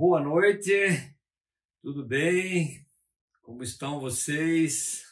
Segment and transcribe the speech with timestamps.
[0.00, 1.14] Boa noite,
[1.82, 2.88] tudo bem?
[3.42, 5.04] Como estão vocês?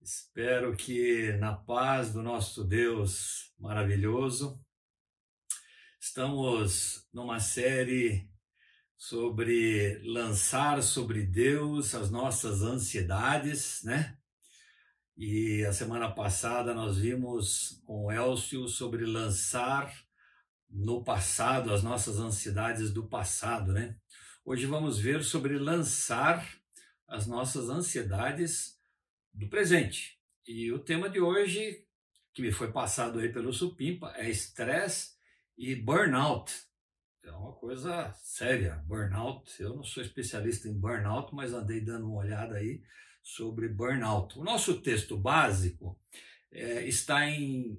[0.00, 4.60] Espero que na paz do nosso Deus maravilhoso.
[6.00, 8.28] Estamos numa série
[8.96, 14.18] sobre lançar sobre Deus as nossas ansiedades, né?
[15.16, 19.88] E a semana passada nós vimos com o Elcio sobre lançar
[20.72, 23.96] no passado, as nossas ansiedades do passado, né?
[24.44, 26.48] Hoje vamos ver sobre lançar
[27.06, 28.80] as nossas ansiedades
[29.32, 30.18] do presente.
[30.46, 31.86] E o tema de hoje,
[32.32, 35.12] que me foi passado aí pelo Supimpa, é estresse
[35.56, 36.52] e burnout.
[37.22, 39.62] É uma coisa séria, burnout.
[39.62, 42.82] Eu não sou especialista em burnout, mas andei dando uma olhada aí
[43.22, 44.38] sobre burnout.
[44.38, 46.00] O nosso texto básico
[46.50, 47.78] é, está em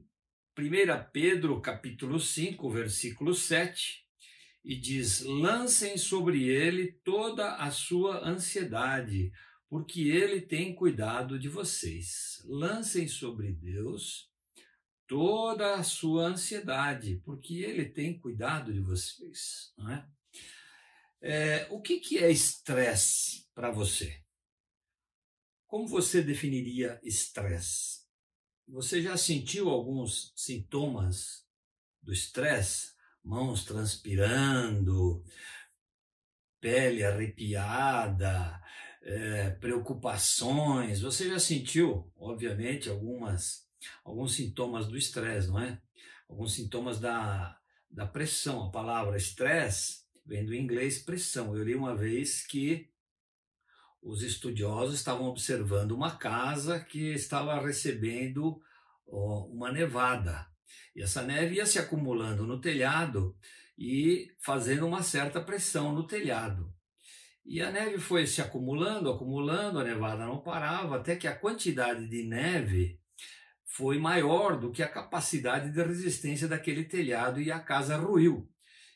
[0.55, 4.05] 1 Pedro capítulo 5, versículo 7,
[4.63, 9.31] e diz: Lancem sobre ele toda a sua ansiedade,
[9.67, 12.39] porque ele tem cuidado de vocês.
[12.45, 14.31] Lancem sobre Deus
[15.07, 19.73] toda a sua ansiedade, porque ele tem cuidado de vocês.
[19.75, 20.07] Não é?
[21.19, 24.21] É, o que, que é estresse para você?
[25.65, 28.02] Como você definiria estresse?
[28.73, 31.45] Você já sentiu alguns sintomas
[32.01, 32.91] do estresse?
[33.23, 35.23] Mãos transpirando,
[36.59, 38.59] pele arrepiada,
[39.03, 41.01] é, preocupações.
[41.01, 43.69] Você já sentiu, obviamente, algumas,
[44.03, 45.79] alguns sintomas do estresse, não é?
[46.27, 47.55] Alguns sintomas da,
[47.91, 48.63] da pressão.
[48.63, 51.55] A palavra estresse vem do inglês pressão.
[51.55, 52.91] Eu li uma vez que
[54.03, 58.61] os estudiosos estavam observando uma casa que estava recebendo
[59.07, 60.47] uma nevada.
[60.95, 63.35] E essa neve ia se acumulando no telhado
[63.77, 66.73] e fazendo uma certa pressão no telhado.
[67.45, 72.07] E a neve foi se acumulando, acumulando, a nevada não parava, até que a quantidade
[72.07, 72.99] de neve
[73.65, 78.49] foi maior do que a capacidade de resistência daquele telhado e a casa ruiu.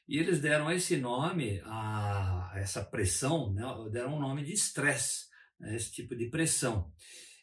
[0.08, 5.26] E eles deram esse nome, a essa pressão, né, deram um nome de estresse,
[5.60, 6.92] né, esse tipo de pressão.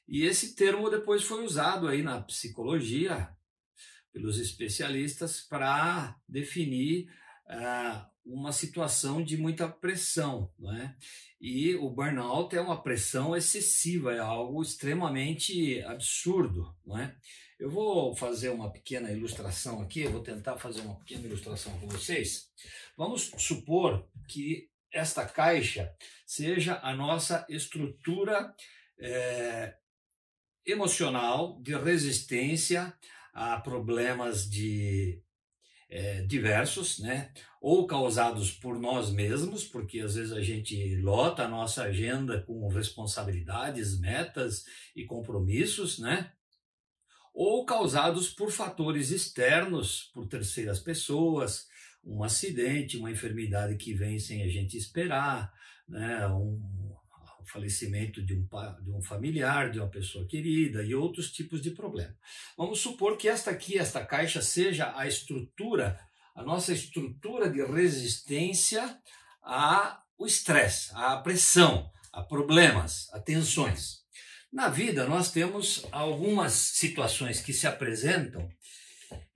[0.09, 3.29] E esse termo depois foi usado aí na psicologia
[4.13, 7.09] pelos especialistas para definir
[7.49, 10.97] uh, uma situação de muita pressão, não é?
[11.41, 17.15] E o burnout é uma pressão excessiva, é algo extremamente absurdo, é?
[17.59, 21.89] Eu vou fazer uma pequena ilustração aqui, eu vou tentar fazer uma pequena ilustração com
[21.89, 22.51] vocês.
[22.97, 25.95] Vamos supor que esta caixa
[26.27, 28.55] seja a nossa estrutura
[28.99, 29.75] é,
[30.67, 32.97] emocional de resistência
[33.33, 35.21] a problemas de
[35.89, 37.33] é, diversos, né?
[37.61, 42.67] Ou causados por nós mesmos, porque às vezes a gente lota a nossa agenda com
[42.69, 44.65] responsabilidades, metas
[44.95, 46.33] e compromissos, né?
[47.35, 51.67] Ou causados por fatores externos, por terceiras pessoas,
[52.05, 55.53] um acidente, uma enfermidade que vem sem a gente esperar,
[55.89, 56.63] né, um,
[57.41, 58.47] um falecimento de um,
[58.83, 62.15] de um familiar, de uma pessoa querida e outros tipos de problemas.
[62.57, 65.99] Vamos supor que esta aqui, esta caixa, seja a estrutura,
[66.37, 68.97] a nossa estrutura de resistência
[69.43, 74.04] ao estresse, à pressão, a problemas, a tensões.
[74.55, 78.49] Na vida, nós temos algumas situações que se apresentam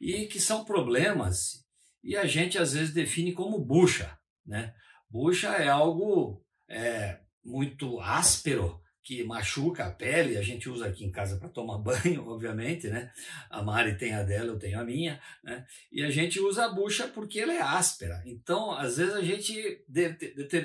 [0.00, 1.66] e que são problemas
[2.04, 4.16] e a gente às vezes define como bucha.
[4.46, 4.72] Né?
[5.10, 6.40] Bucha é algo
[6.70, 11.78] é, muito áspero, que machuca a pele, a gente usa aqui em casa para tomar
[11.80, 13.10] banho, obviamente, né?
[13.48, 15.66] A Mari tem a dela, eu tenho a minha, né?
[15.90, 18.22] E a gente usa a bucha porque ela é áspera.
[18.26, 19.82] Então, às vezes a gente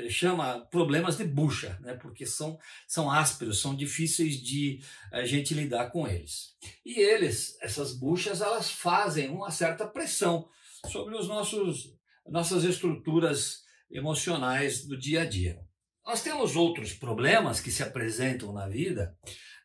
[0.09, 1.94] chama problemas de bucha, né?
[1.94, 6.54] Porque são, são ásperos, são difíceis de a gente lidar com eles.
[6.86, 10.50] E eles, essas buchas, elas fazem uma certa pressão
[10.92, 11.96] sobre os nossos
[12.28, 15.62] nossas estruturas emocionais do dia a dia.
[16.05, 19.15] Nós temos outros problemas que se apresentam na vida,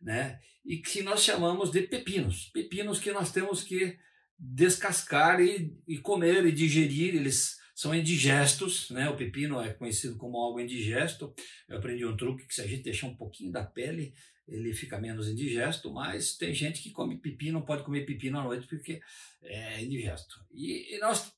[0.00, 0.38] né?
[0.64, 2.50] E que nós chamamos de pepinos.
[2.52, 3.96] Pepinos que nós temos que
[4.38, 7.16] descascar e, e comer e digerir.
[7.16, 9.08] Eles são indigestos, né?
[9.08, 11.34] O pepino é conhecido como algo indigesto.
[11.68, 14.14] Eu aprendi um truque que se a gente deixar um pouquinho da pele,
[14.46, 18.66] ele fica menos indigesto, mas tem gente que come pepino, pode comer pepino à noite
[18.66, 19.00] porque
[19.42, 20.34] é indigesto.
[20.52, 21.32] E, e nós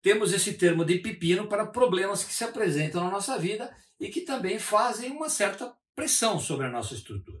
[0.00, 4.22] temos esse termo de pepino para problemas que se apresentam na nossa vida e que
[4.22, 7.40] também fazem uma certa pressão sobre a nossa estrutura.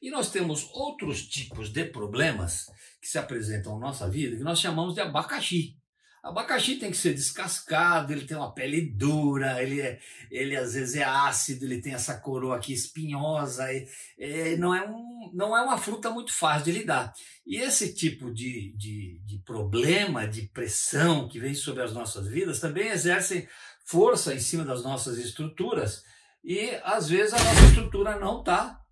[0.00, 2.66] E nós temos outros tipos de problemas
[3.00, 5.76] que se apresentam na nossa vida que nós chamamos de abacaxi.
[6.22, 9.98] Abacaxi tem que ser descascado, ele tem uma pele dura, ele, é,
[10.30, 14.88] ele às vezes é ácido, ele tem essa coroa aqui espinhosa, e, é, não, é
[14.88, 17.12] um, não é uma fruta muito fácil de lidar.
[17.44, 22.60] E esse tipo de, de, de problema, de pressão que vem sobre as nossas vidas
[22.60, 23.48] também exerce
[23.92, 26.02] força em cima das nossas estruturas
[26.42, 28.82] e às vezes a nossa estrutura não está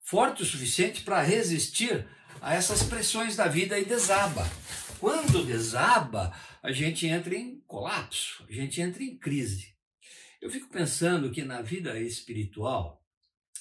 [0.00, 2.06] forte o suficiente para resistir
[2.40, 4.48] a essas pressões da vida e desaba.
[5.00, 6.32] Quando desaba,
[6.62, 9.74] a gente entra em colapso, a gente entra em crise.
[10.40, 13.04] Eu fico pensando que na vida espiritual,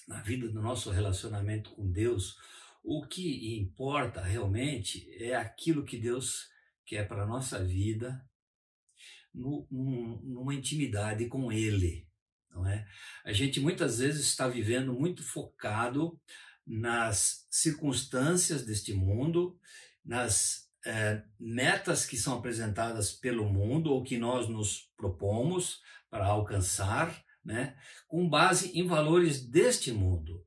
[0.08, 2.38] na vida do nosso relacionamento com Deus,
[2.84, 6.48] o que importa realmente é aquilo que Deus
[6.86, 8.24] quer para a nossa vida,
[9.34, 12.08] no, numa intimidade com Ele.
[12.50, 12.86] Não é?
[13.24, 16.20] A gente muitas vezes está vivendo muito focado
[16.66, 19.58] nas circunstâncias deste mundo,
[20.04, 27.24] nas é, metas que são apresentadas pelo mundo ou que nós nos propomos para alcançar,
[27.44, 27.76] né,
[28.08, 30.46] com base em valores deste mundo.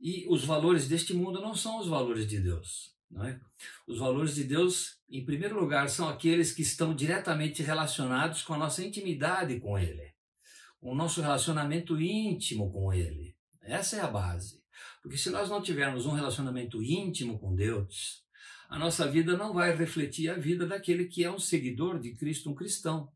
[0.00, 2.95] E os valores deste mundo não são os valores de Deus.
[3.24, 3.40] É?
[3.86, 8.58] Os valores de Deus, em primeiro lugar, são aqueles que estão diretamente relacionados com a
[8.58, 10.12] nossa intimidade com Ele,
[10.78, 13.34] com o nosso relacionamento íntimo com Ele.
[13.62, 14.62] Essa é a base.
[15.02, 18.22] Porque se nós não tivermos um relacionamento íntimo com Deus,
[18.68, 22.50] a nossa vida não vai refletir a vida daquele que é um seguidor de Cristo,
[22.50, 23.10] um cristão.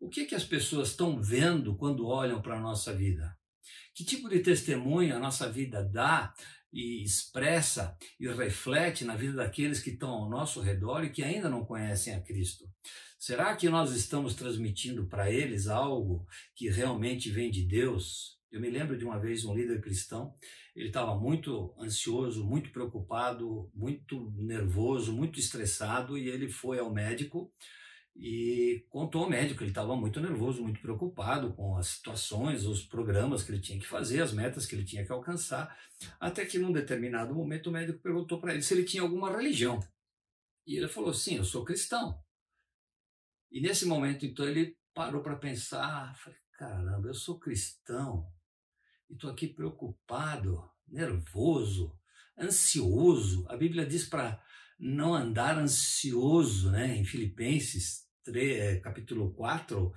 [0.00, 3.36] O que, que as pessoas estão vendo quando olham para a nossa vida?
[3.94, 6.34] Que tipo de testemunho a nossa vida dá
[6.72, 11.48] e expressa e reflete na vida daqueles que estão ao nosso redor e que ainda
[11.48, 12.64] não conhecem a Cristo?
[13.18, 16.26] Será que nós estamos transmitindo para eles algo
[16.56, 18.38] que realmente vem de Deus?
[18.50, 20.34] Eu me lembro de uma vez um líder cristão
[20.74, 27.52] ele estava muito ansioso, muito preocupado, muito nervoso, muito estressado e ele foi ao médico
[28.14, 32.82] e contou ao médico que ele estava muito nervoso, muito preocupado com as situações, os
[32.82, 35.76] programas que ele tinha que fazer, as metas que ele tinha que alcançar,
[36.20, 39.80] até que num determinado momento o médico perguntou para ele se ele tinha alguma religião.
[40.66, 42.22] E ele falou: "Sim, eu sou cristão".
[43.50, 48.30] E nesse momento então ele parou para pensar, falei: "Caramba, eu sou cristão,
[49.08, 51.94] e estou aqui preocupado, nervoso,
[52.38, 53.46] ansioso.
[53.48, 54.42] A Bíblia diz para
[54.82, 56.96] não andar ansioso, né?
[56.96, 59.92] Em Filipenses 3, é, capítulo 4,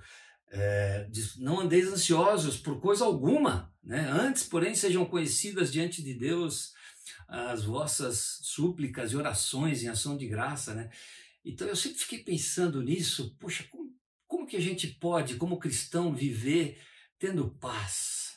[0.48, 4.08] é, diz, não andeis ansiosos por coisa alguma, né?
[4.08, 6.72] Antes, porém, sejam conhecidas diante de Deus
[7.28, 10.88] as vossas súplicas e orações em ação de graça, né?
[11.44, 13.92] Então eu sempre fiquei pensando nisso, poxa, como,
[14.28, 16.80] como que a gente pode, como cristão, viver
[17.18, 18.35] tendo paz,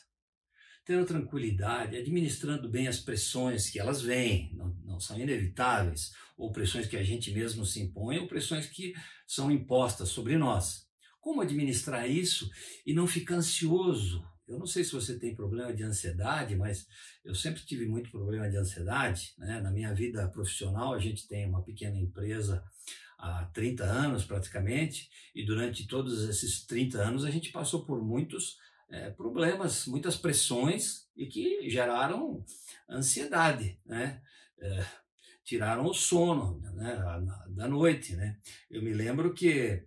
[0.90, 6.88] tendo tranquilidade, administrando bem as pressões que elas vêm, não, não, são inevitáveis, ou pressões
[6.88, 8.92] que a gente mesmo se impõe, ou pressões que
[9.24, 10.88] são impostas sobre nós.
[11.20, 12.50] Como administrar isso
[12.84, 14.26] e não ficar ansioso?
[14.48, 16.88] Eu não sei se você tem problema de ansiedade, mas
[17.24, 19.32] eu sempre tive muito problema de ansiedade.
[19.38, 19.60] Né?
[19.60, 22.64] Na minha vida profissional, a gente tem uma pequena empresa
[23.16, 28.58] há 30 anos praticamente, e durante todos esses 30 anos a gente passou por muitos
[28.90, 32.44] é, problemas, muitas pressões e que geraram
[32.88, 34.20] ansiedade, né?
[34.58, 34.84] É,
[35.44, 36.96] tiraram o sono né?
[37.48, 38.38] da noite, né?
[38.70, 39.84] Eu me lembro que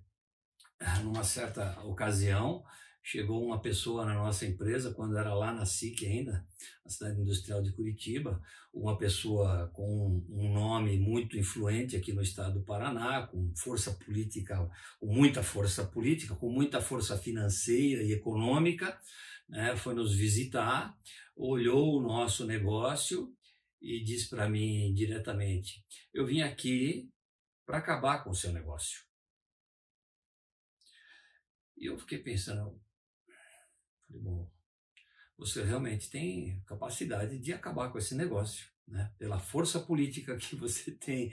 [1.04, 2.64] numa certa ocasião
[3.04, 6.48] chegou uma pessoa na nossa empresa, quando era lá na SIC ainda,
[6.86, 8.42] na cidade industrial de Curitiba,
[8.74, 14.58] uma pessoa com um nome muito influente aqui no estado do Paraná, com força política,
[15.00, 18.98] com muita força política, com muita força financeira e econômica,
[19.50, 20.98] né, foi nos visitar,
[21.36, 23.36] olhou o nosso negócio
[23.82, 25.84] e disse para mim diretamente:
[26.14, 27.10] Eu vim aqui
[27.66, 29.02] para acabar com o seu negócio.
[31.78, 32.80] E eu fiquei pensando,
[34.14, 34.48] Falei, bom,
[35.38, 38.68] você realmente tem capacidade de acabar com esse negócio.
[38.88, 39.12] Né?
[39.18, 41.32] Pela força política que você tem,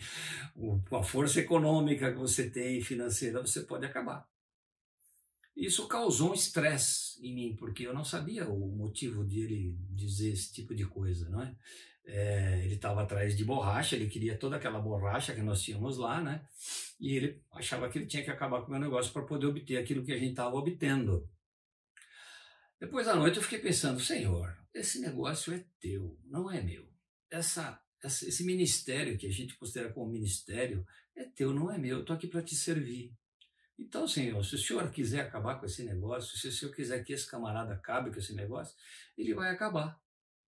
[0.54, 4.26] com a força econômica que você tem, financeira, você pode acabar.
[5.56, 10.32] Isso causou um estresse em mim, porque eu não sabia o motivo de ele dizer
[10.32, 11.54] esse tipo de coisa, não é?
[12.06, 16.22] é ele estava atrás de borracha, ele queria toda aquela borracha que nós tínhamos lá,
[16.22, 16.46] né?
[16.98, 19.76] E ele achava que ele tinha que acabar com o meu negócio para poder obter
[19.76, 21.28] aquilo que a gente estava obtendo.
[22.80, 26.88] Depois da noite eu fiquei pensando, Senhor, esse negócio é teu, não é meu.
[27.30, 31.98] Essa, essa, esse ministério que a gente considera como ministério é teu, não é meu.
[31.98, 33.12] Eu estou aqui para te servir.
[33.78, 37.12] Então, Senhor, se o Senhor quiser acabar com esse negócio, se o Senhor quiser que
[37.12, 38.74] esse camarada acabe com esse negócio,
[39.16, 40.00] ele vai acabar.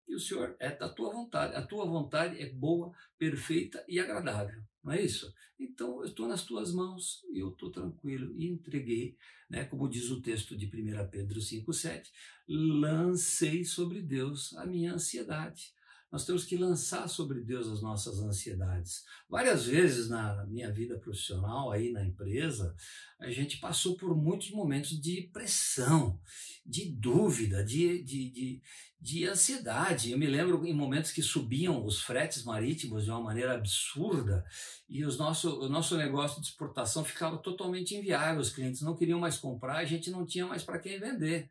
[0.06, 1.54] E o Senhor é da tua vontade.
[1.54, 4.62] A tua vontade é boa, perfeita e agradável.
[4.88, 5.30] Não é isso?
[5.60, 8.34] Então, eu estou nas tuas mãos e eu estou tranquilo.
[8.38, 9.18] E entreguei,
[9.50, 12.06] né, como diz o texto de 1 Pedro 5,7,
[12.48, 15.74] lancei sobre Deus a minha ansiedade.
[16.10, 19.04] Nós temos que lançar sobre Deus as nossas ansiedades.
[19.28, 22.74] Várias vezes na minha vida profissional, aí na empresa,
[23.20, 26.18] a gente passou por muitos momentos de pressão,
[26.64, 28.62] de dúvida, de, de, de,
[28.98, 30.10] de ansiedade.
[30.10, 34.46] Eu me lembro em momentos que subiam os fretes marítimos de uma maneira absurda
[34.88, 38.40] e os nosso, o nosso negócio de exportação ficava totalmente inviável.
[38.40, 41.50] Os clientes não queriam mais comprar, a gente não tinha mais para quem vender.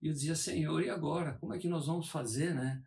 [0.00, 1.32] E eu dizia, Senhor, e agora?
[1.34, 2.82] Como é que nós vamos fazer, né?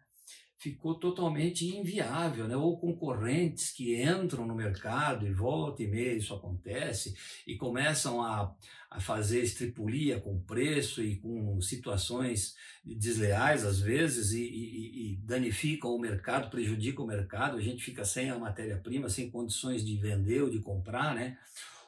[0.62, 2.56] Ficou totalmente inviável, né?
[2.56, 7.16] ou concorrentes que entram no mercado e volta e meia isso acontece
[7.48, 8.56] e começam a,
[8.92, 15.96] a fazer estripulia com preço e com situações desleais às vezes e, e, e danificam
[15.96, 20.44] o mercado, prejudicam o mercado, a gente fica sem a matéria-prima, sem condições de vender
[20.44, 21.40] ou de comprar, né?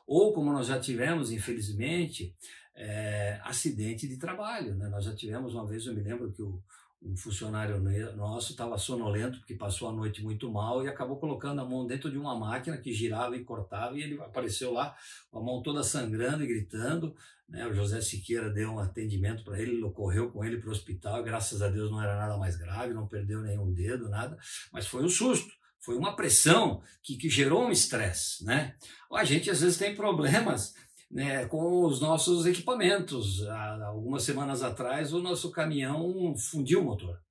[0.08, 2.36] Ou como nós já tivemos, infelizmente,
[2.76, 4.90] é, acidente de trabalho, né?
[4.90, 6.60] Nós já tivemos uma vez, eu me lembro que o
[7.06, 7.80] um funcionário
[8.16, 12.10] nosso estava sonolento porque passou a noite muito mal e acabou colocando a mão dentro
[12.10, 14.96] de uma máquina que girava e cortava e ele apareceu lá
[15.30, 17.14] com a mão toda sangrando e gritando.
[17.48, 17.68] Né?
[17.68, 21.24] O José Siqueira deu um atendimento para ele, correu com ele para o hospital.
[21.24, 24.38] Graças a Deus não era nada mais grave, não perdeu nenhum dedo, nada,
[24.72, 25.52] mas foi um susto.
[25.80, 28.74] Foi uma pressão que, que gerou um estresse, né?
[29.12, 30.74] A gente às vezes tem problemas
[31.14, 33.46] né, com os nossos equipamentos.
[33.48, 37.22] Há algumas semanas atrás, o nosso caminhão fundiu o motor.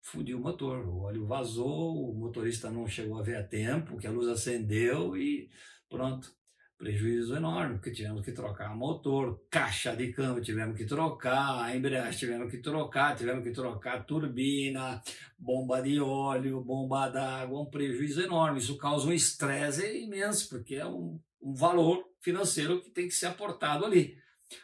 [0.00, 4.06] Fundiu o motor, o óleo vazou, o motorista não chegou a ver a tempo, que
[4.06, 5.50] a luz acendeu e
[5.88, 6.32] pronto.
[6.76, 12.50] Prejuízo enorme, porque tivemos que trocar motor, caixa de câmbio tivemos que trocar, embreagem tivemos
[12.50, 15.00] que trocar, tivemos que trocar turbina,
[15.38, 18.58] bomba de óleo, bomba d'água, um prejuízo enorme.
[18.58, 23.26] Isso causa um estresse imenso, porque é um, um valor financeiro que tem que ser
[23.26, 24.16] aportado ali.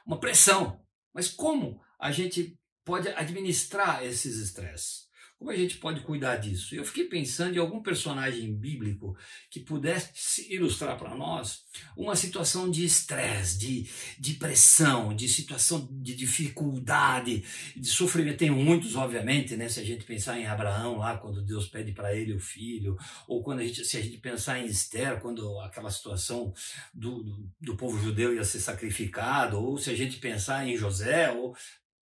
[0.04, 0.80] Uma pressão.
[1.14, 5.09] Mas como a gente pode administrar esses estresses?
[5.40, 6.74] Como a gente pode cuidar disso?
[6.74, 9.16] Eu fiquei pensando em algum personagem bíblico
[9.50, 11.64] que pudesse ilustrar para nós
[11.96, 17.42] uma situação de estresse, de, de pressão, de situação de dificuldade,
[17.74, 18.36] de sofrimento.
[18.36, 19.66] Tem muitos, obviamente, né?
[19.70, 23.42] Se a gente pensar em Abraão lá, quando Deus pede para ele o filho, ou
[23.42, 26.52] quando a gente, se a gente pensar em Esther, quando aquela situação
[26.92, 31.32] do, do, do povo judeu ia ser sacrificado, ou se a gente pensar em José,
[31.32, 31.56] ou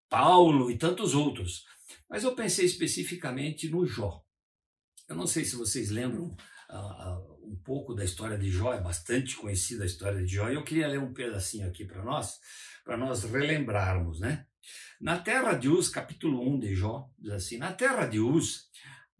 [0.09, 1.65] Paulo e tantos outros.
[2.09, 4.23] Mas eu pensei especificamente no Jó.
[5.07, 6.35] Eu não sei se vocês lembram
[6.69, 10.55] uh, um pouco da história de Jó, é bastante conhecida a história de Jó, e
[10.55, 12.39] eu queria ler um pedacinho aqui para nós,
[12.83, 14.45] para nós relembrarmos, né?
[14.99, 18.67] Na terra de Uz, capítulo 1 de Jó, diz assim: Na terra de Uz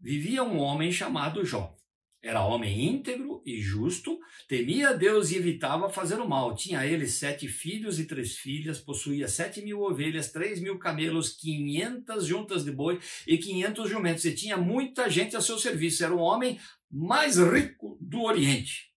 [0.00, 1.77] vivia um homem chamado Jó.
[2.20, 6.54] Era homem íntegro e justo, temia Deus e evitava fazer o mal.
[6.56, 12.26] Tinha ele sete filhos e três filhas, possuía sete mil ovelhas, três mil camelos, quinhentas
[12.26, 14.24] juntas de boi e quinhentos jumentos.
[14.24, 16.04] E tinha muita gente a seu serviço.
[16.04, 16.58] Era o homem
[16.90, 18.88] mais rico do Oriente.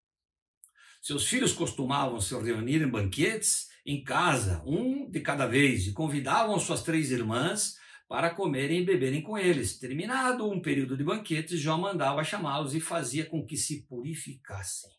[0.99, 6.59] Seus filhos costumavam se reunir em banquetes em casa, um de cada vez, e convidavam
[6.59, 7.79] suas três irmãs
[8.11, 9.79] para comerem e beberem com eles.
[9.79, 14.91] Terminado um período de banquetes, Jó mandava chamá-los e fazia com que se purificassem.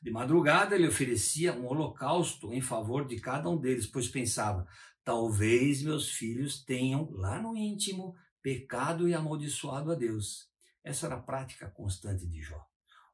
[0.00, 4.66] De madrugada, ele oferecia um holocausto em favor de cada um deles, pois pensava:
[5.04, 10.48] talvez meus filhos tenham lá no íntimo pecado e amaldiçoado a Deus.
[10.82, 12.64] Essa era a prática constante de Jó.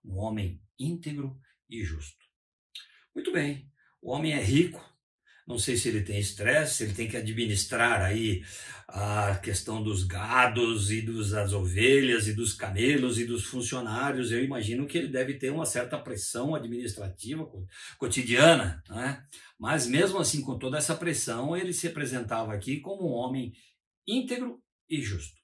[0.05, 1.37] Um homem íntegro
[1.69, 2.25] e justo.
[3.13, 3.69] Muito bem,
[4.01, 4.81] o homem é rico,
[5.49, 8.45] não sei se ele tem estresse, se ele tem que administrar aí
[8.87, 14.31] a questão dos gados e dos, das ovelhas e dos camelos e dos funcionários.
[14.31, 17.49] Eu imagino que ele deve ter uma certa pressão administrativa
[17.97, 19.25] cotidiana, né?
[19.59, 23.53] Mas mesmo assim, com toda essa pressão, ele se apresentava aqui como um homem
[24.07, 25.39] íntegro e justo.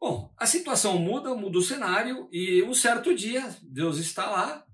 [0.00, 4.65] Bom, a situação muda, muda o cenário e um certo dia Deus está lá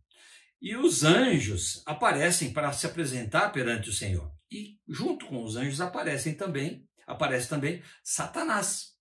[0.63, 4.33] e os anjos aparecem para se apresentar perante o Senhor.
[4.49, 8.93] E junto com os anjos aparecem também, aparece também Satanás.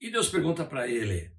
[0.00, 1.34] E Deus pergunta para ele: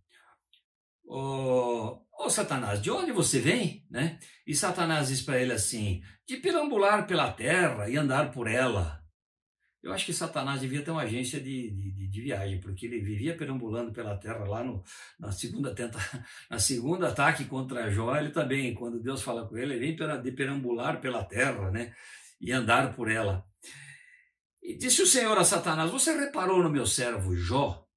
[1.06, 3.88] Ô oh, oh, Satanás, de onde você vem?
[3.90, 4.20] Né?
[4.46, 9.05] E Satanás diz para ele assim: de perambular pela terra e andar por ela.
[9.86, 13.38] Eu acho que Satanás devia ter uma agência de, de, de, viagem, porque ele vivia
[13.38, 14.84] perambulando pela terra lá no,
[15.20, 16.00] na segunda tenta,
[16.50, 20.32] na segunda ataque contra Jó, ele também, quando Deus fala com ele, ele vem de
[20.32, 21.94] perambular pela terra, né?
[22.42, 23.46] E andar por ela.
[24.60, 27.88] E disse o Senhor a Satanás: Você reparou no meu servo Jó?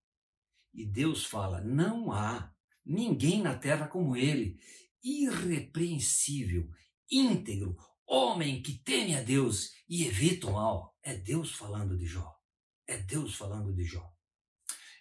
[0.74, 2.52] E Deus fala: Não há
[2.84, 4.58] ninguém na terra como ele,
[5.02, 6.68] irrepreensível,
[7.10, 10.97] íntegro, homem que teme a Deus e evita o mal.
[11.08, 12.38] É Deus falando de Jó.
[12.86, 14.12] É Deus falando de Jó.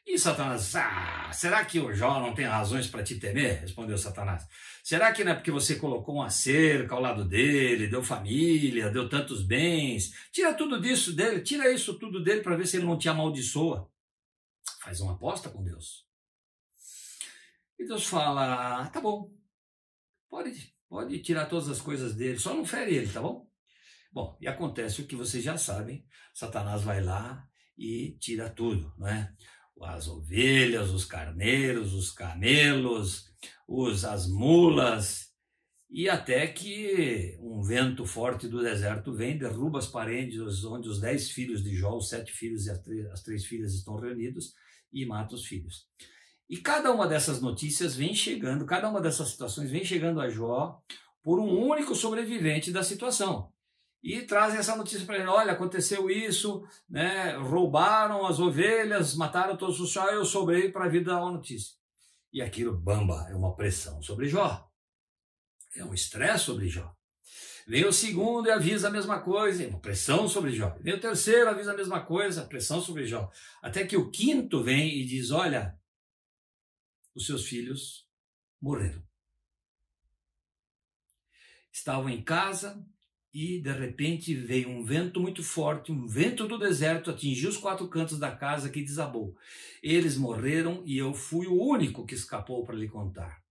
[0.05, 3.59] E Satanás, ah, será que o Jó não tem razões para te temer?
[3.59, 4.47] Respondeu Satanás.
[4.81, 9.09] Será que não é porque você colocou uma cerca ao lado dele, deu família, deu
[9.09, 10.13] tantos bens?
[10.31, 13.91] Tira tudo disso dele, tira isso tudo dele para ver se ele não te amaldiçoa.
[14.79, 16.07] Faz uma aposta com Deus.
[17.77, 19.29] E Deus fala: ah, tá bom,
[20.29, 23.46] pode, pode tirar todas as coisas dele, só não fere ele, tá bom?
[24.11, 27.47] Bom, e acontece o que vocês já sabem: Satanás vai lá
[27.77, 29.33] e tira tudo, não é?
[29.81, 33.31] as ovelhas, os carneiros, os camelos,
[33.67, 35.27] os, as mulas,
[35.89, 41.29] e até que um vento forte do deserto vem, derruba as paredes onde os dez
[41.29, 44.53] filhos de Jó, os sete filhos e as três, as três filhas estão reunidos,
[44.91, 45.87] e mata os filhos.
[46.49, 50.81] E cada uma dessas notícias vem chegando, cada uma dessas situações vem chegando a Jó
[51.21, 53.51] por um único sobrevivente da situação
[54.03, 57.35] e trazem essa notícia para ele: olha, aconteceu isso, né?
[57.35, 61.75] roubaram as ovelhas, mataram todos os chá, eu sobrei para a vida da notícia.
[62.31, 64.69] E aquilo, bamba, é uma pressão sobre Jó.
[65.75, 66.95] É um estresse sobre Jó.
[67.67, 70.77] Vem o segundo e avisa a mesma coisa, é uma pressão sobre Jó.
[70.79, 73.29] Vem o terceiro, avisa a mesma coisa, pressão sobre Jó.
[73.61, 75.77] Até que o quinto vem e diz: olha,
[77.13, 78.07] os seus filhos
[78.61, 79.03] morreram.
[81.71, 82.81] Estavam em casa,
[83.39, 87.87] e de repente veio um vento muito forte, um vento do deserto atingiu os quatro
[87.87, 89.37] cantos da casa que desabou.
[89.83, 93.43] Eles morreram e eu fui o único que escapou para lhe contar.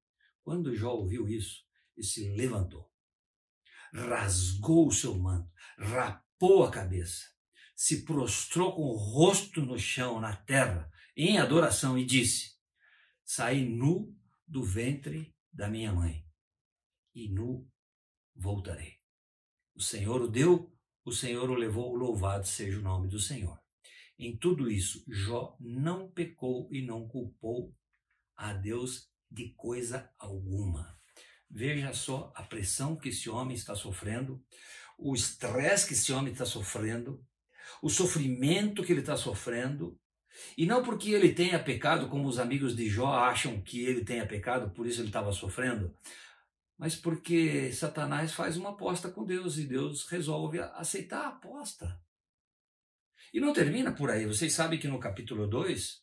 [0.43, 1.63] Quando Jó ouviu isso,
[1.97, 2.91] ele se levantou,
[3.95, 7.23] rasgou o seu manto, rapou a cabeça,
[7.77, 12.57] se prostrou com o rosto no chão, na terra, em adoração e disse:
[13.25, 14.13] Saí nu
[14.49, 16.27] do ventre da minha mãe
[17.15, 17.71] e nu
[18.35, 18.96] voltarei.
[19.77, 20.73] O Senhor o deu,
[21.05, 23.61] o Senhor o levou, louvado seja o nome do Senhor.
[24.19, 27.75] Em tudo isso, Jó não pecou e não culpou
[28.35, 30.99] a Deus de coisa alguma.
[31.51, 34.43] Veja só a pressão que esse homem está sofrendo,
[34.99, 37.23] o estresse que esse homem está sofrendo,
[37.83, 40.01] o sofrimento que ele está sofrendo,
[40.57, 44.27] e não porque ele tenha pecado, como os amigos de Jó acham que ele tenha
[44.27, 45.95] pecado, por isso ele estava sofrendo,
[46.79, 51.99] mas porque Satanás faz uma aposta com Deus e Deus resolve aceitar a aposta.
[53.33, 54.27] E não termina por aí.
[54.27, 56.03] Vocês sabem que no capítulo 2,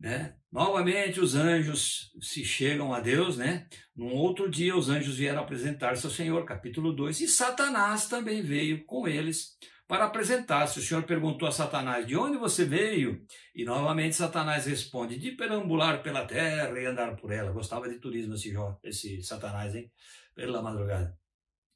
[0.00, 3.68] né, novamente os anjos se chegam a Deus, né?
[3.94, 8.84] Num outro dia os anjos vieram apresentar-se ao Senhor, capítulo 2, e Satanás também veio
[8.84, 10.78] com eles para apresentar-se.
[10.78, 13.24] O Senhor perguntou a Satanás: De onde você veio?
[13.54, 17.52] E novamente Satanás responde: De perambular pela terra e andar por ela.
[17.52, 19.90] Gostava de turismo esse, esse Satanás, hein?
[20.34, 21.16] Pela madrugada.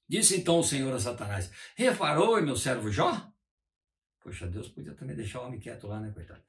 [0.08, 3.30] Disse então o Senhor a Satanás: Reparou, meu servo Jó?
[4.22, 6.42] Poxa, Deus podia também deixar o homem quieto lá, né, coitado?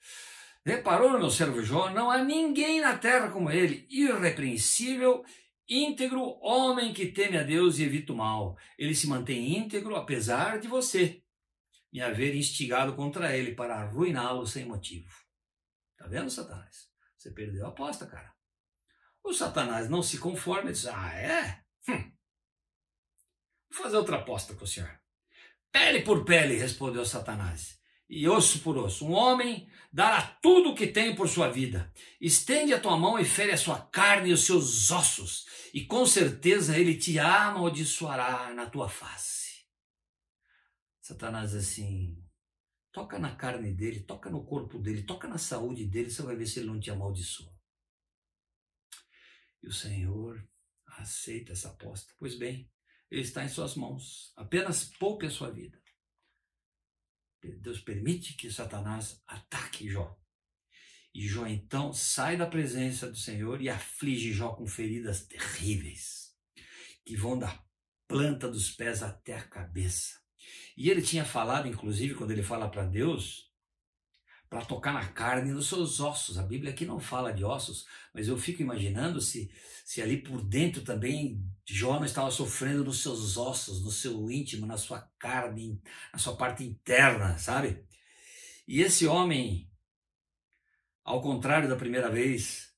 [0.65, 1.89] Reparou meu servo Jó?
[1.89, 5.23] Não há ninguém na terra como ele, irrepreensível
[5.69, 8.57] íntegro, homem que teme a Deus e evita o mal.
[8.77, 11.21] Ele se mantém íntegro apesar de você
[11.91, 15.09] me haver instigado contra ele para arruiná-lo sem motivo.
[15.97, 16.89] Tá vendo, Satanás?
[17.17, 18.33] Você perdeu a aposta, cara.
[19.23, 21.63] O Satanás não se conforma e diz: Ah, é?
[21.89, 22.11] Hum.
[23.71, 24.99] Vou fazer outra aposta com o senhor.
[25.71, 27.77] Pele por pele, respondeu Satanás,
[28.09, 29.05] e osso por osso.
[29.05, 31.91] Um homem dará tudo o que tem por sua vida.
[32.19, 36.05] Estende a tua mão e fere a sua carne e os seus ossos, e com
[36.05, 39.38] certeza ele te amaldiçoará na tua face.
[41.09, 42.23] Satanás assim,
[42.91, 46.45] toca na carne dele, toca no corpo dele, toca na saúde dele, você vai ver
[46.45, 47.51] se ele não te amaldiçoa.
[49.63, 50.47] E o Senhor
[50.85, 52.13] aceita essa aposta.
[52.19, 52.71] Pois bem,
[53.09, 54.31] ele está em suas mãos.
[54.35, 55.81] Apenas poupe a sua vida.
[57.41, 60.15] Deus permite que Satanás ataque Jó.
[61.11, 66.37] E Jó então sai da presença do Senhor e aflige Jó com feridas terríveis,
[67.03, 67.65] que vão da
[68.07, 70.19] planta dos pés até a cabeça.
[70.77, 73.49] E ele tinha falado, inclusive, quando ele fala para Deus,
[74.49, 76.37] para tocar na carne nos seus ossos.
[76.37, 79.51] A Bíblia aqui não fala de ossos, mas eu fico imaginando se,
[79.85, 81.43] se ali por dentro também
[81.81, 85.79] não estava sofrendo nos seus ossos, no seu íntimo, na sua carne,
[86.11, 87.85] na sua parte interna, sabe?
[88.67, 89.69] E esse homem,
[91.03, 92.73] ao contrário da primeira vez,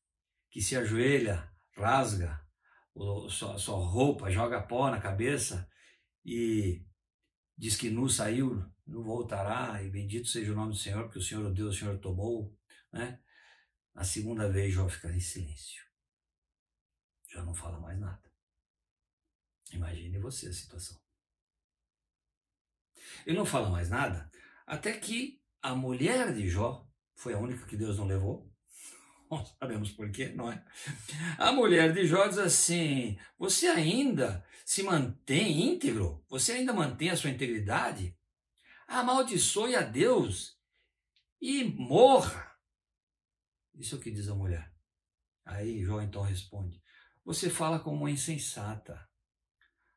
[0.50, 2.42] que se ajoelha, rasga
[3.30, 5.68] sua, sua roupa, joga pó na cabeça
[6.26, 6.84] e
[7.62, 11.22] diz que nu saiu, não voltará, e bendito seja o nome do Senhor, porque o
[11.22, 12.58] Senhor o o Senhor tomou,
[12.92, 13.22] né?
[13.94, 15.86] Na segunda vez, Jó fica em silêncio.
[17.30, 18.34] Já não fala mais nada.
[19.72, 21.00] Imagine você a situação.
[23.28, 24.28] Ele não fala mais nada,
[24.66, 28.51] até que a mulher de Jó foi a única que Deus não levou.
[29.32, 30.62] Nós sabemos por quê, não é?
[31.38, 36.22] A mulher de Jó diz assim: Você ainda se mantém íntegro?
[36.28, 38.14] Você ainda mantém a sua integridade?
[38.86, 40.60] Amaldiçoe a Deus
[41.40, 42.54] e morra.
[43.74, 44.76] Isso é o que diz a mulher.
[45.46, 46.84] Aí Jó então responde:
[47.24, 49.10] Você fala como uma insensata.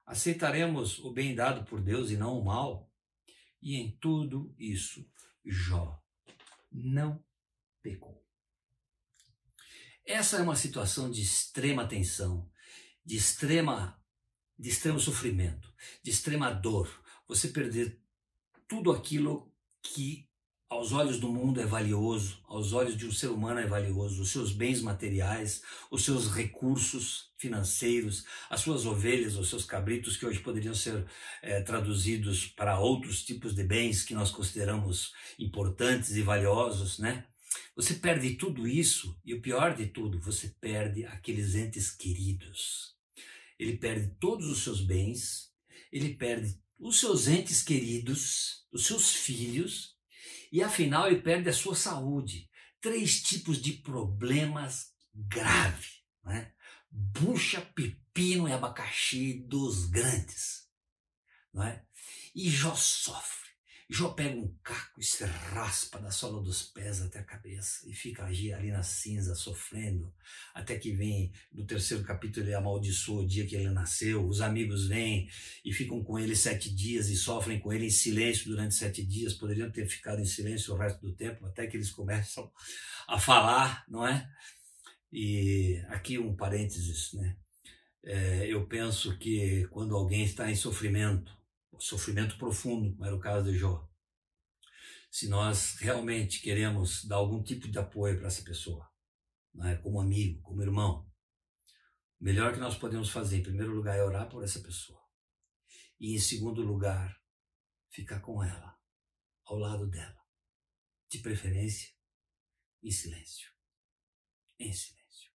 [0.06, 2.88] Aceitaremos o bem dado por Deus e não o mal?
[3.60, 5.04] E em tudo isso,
[5.44, 6.00] Jó
[6.70, 7.24] não
[7.82, 8.23] pecou.
[10.06, 12.48] Essa é uma situação de extrema tensão,
[13.04, 13.98] de extrema
[14.58, 16.88] de extremo sofrimento, de extrema dor.
[17.26, 18.00] Você perder
[18.68, 20.28] tudo aquilo que
[20.68, 24.30] aos olhos do mundo é valioso, aos olhos de um ser humano é valioso, os
[24.30, 30.40] seus bens materiais, os seus recursos financeiros, as suas ovelhas, os seus cabritos, que hoje
[30.40, 31.06] poderiam ser
[31.42, 37.26] é, traduzidos para outros tipos de bens que nós consideramos importantes e valiosos, né?
[37.76, 42.94] Você perde tudo isso e o pior de tudo, você perde aqueles entes queridos.
[43.58, 45.52] Ele perde todos os seus bens,
[45.90, 49.96] ele perde os seus entes queridos, os seus filhos,
[50.52, 52.48] e afinal ele perde a sua saúde.
[52.80, 56.02] Três tipos de problemas graves.
[56.22, 56.52] Né?
[56.90, 60.68] Bucha, pepino e abacaxi dos grandes.
[61.52, 61.84] Não é?
[62.34, 63.43] E Jó sofre.
[63.88, 67.92] Jó pega um caco e se raspa da sola dos pés até a cabeça e
[67.92, 70.12] fica ali na cinza, sofrendo,
[70.54, 74.88] até que vem, no terceiro capítulo, ele amaldiçoa o dia que ele nasceu, os amigos
[74.88, 75.28] vêm
[75.62, 79.34] e ficam com ele sete dias e sofrem com ele em silêncio durante sete dias,
[79.34, 82.50] poderiam ter ficado em silêncio o resto do tempo, até que eles começam
[83.06, 84.26] a falar, não é?
[85.12, 87.36] E aqui um parênteses, né?
[88.02, 91.34] É, eu penso que quando alguém está em sofrimento,
[91.80, 93.88] sofrimento profundo, como era o caso de Jó.
[95.10, 98.90] Se nós realmente queremos dar algum tipo de apoio para essa pessoa,
[99.54, 101.08] né, como amigo, como irmão,
[102.20, 105.02] o melhor que nós podemos fazer, em primeiro lugar, é orar por essa pessoa.
[106.00, 107.16] E, em segundo lugar,
[107.90, 108.76] ficar com ela,
[109.44, 110.20] ao lado dela.
[111.08, 111.94] De preferência,
[112.82, 113.50] em silêncio.
[114.58, 115.30] Em silêncio.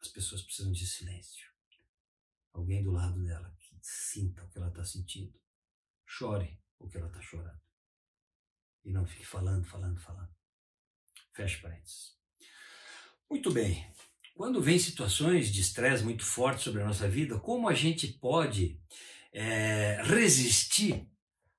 [0.00, 1.46] As pessoas precisam de silêncio.
[2.52, 5.38] Alguém do lado dela Sinta o que ela está sentindo.
[6.06, 7.60] Chore o que ela está chorando.
[8.84, 10.32] E não fique falando, falando, falando.
[11.32, 12.16] Feche parênteses.
[13.28, 13.92] Muito bem.
[14.34, 18.80] Quando vem situações de estresse muito fortes sobre a nossa vida, como a gente pode
[19.32, 21.11] é, resistir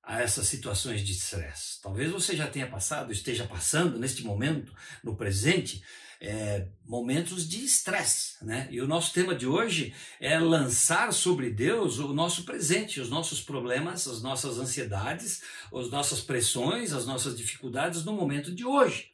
[0.04, 1.82] a essas situações de estresse?
[1.82, 5.82] Talvez você já tenha passado, esteja passando neste momento, no presente,
[6.24, 8.70] é, momentos de estresse, né?
[8.72, 13.42] E o nosso tema de hoje é lançar sobre Deus o nosso presente, os nossos
[13.42, 15.42] problemas, as nossas ansiedades,
[15.74, 19.10] as nossas pressões, as nossas dificuldades no momento de hoje.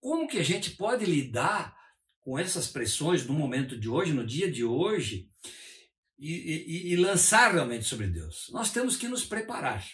[0.00, 1.76] Como que a gente pode lidar
[2.20, 5.28] com essas pressões no momento de hoje, no dia de hoje,
[6.18, 8.48] e, e, e lançar realmente sobre Deus?
[8.50, 9.84] Nós temos que nos preparar.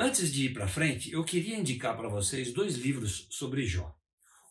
[0.00, 3.92] Antes de ir para frente, eu queria indicar para vocês dois livros sobre Jó.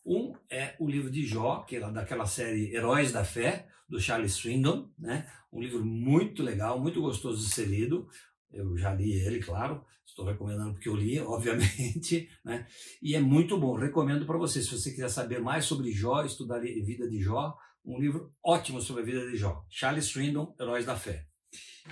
[0.05, 4.33] Um é o livro de Jó, que é daquela série Heróis da Fé, do Charles
[4.33, 5.25] Swindon, né?
[5.49, 8.09] Um livro muito legal, muito gostoso de ser lido.
[8.51, 9.85] Eu já li ele, claro.
[10.05, 12.67] Estou recomendando porque eu li, obviamente, né?
[13.01, 13.77] E é muito bom.
[13.77, 17.57] Recomendo para você, se você quiser saber mais sobre Jó, estudar a vida de Jó,
[17.85, 19.63] um livro ótimo sobre a vida de Jó.
[19.69, 21.25] Charles Swindon, Heróis da Fé.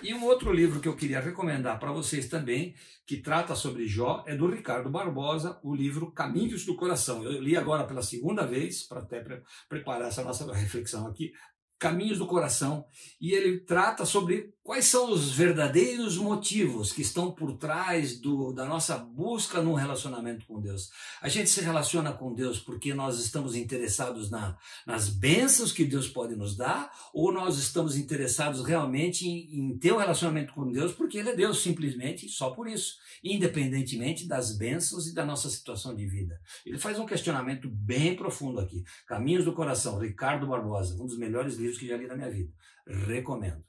[0.03, 4.23] E um outro livro que eu queria recomendar para vocês também, que trata sobre Jó,
[4.27, 7.23] é do Ricardo Barbosa, o livro Caminhos do Coração.
[7.23, 9.23] Eu li agora pela segunda vez, para até
[9.69, 11.31] preparar essa nossa reflexão aqui,
[11.77, 12.85] Caminhos do Coração,
[13.19, 18.65] e ele trata sobre quais são os verdadeiros motivos que estão por trás do, da
[18.65, 20.89] nossa busca num relacionamento com Deus.
[21.21, 26.10] A gente se relaciona com Deus porque nós estamos interessados na, nas bênçãos que Deus
[26.10, 30.91] pode nos dar, ou nós estamos interessados realmente em, em ter um relacionamento com Deus
[30.91, 35.95] porque Ele é Deus, simplesmente, só por isso, independentemente das bênçãos e da nossa situação
[35.95, 36.41] de vida.
[36.65, 38.84] Ele faz um questionamento bem profundo aqui.
[39.06, 42.32] Caminhos do Coração, Ricardo Barbosa, um dos melhores livros livros que já li na minha
[42.32, 42.51] vida.
[42.88, 43.63] Recomendo.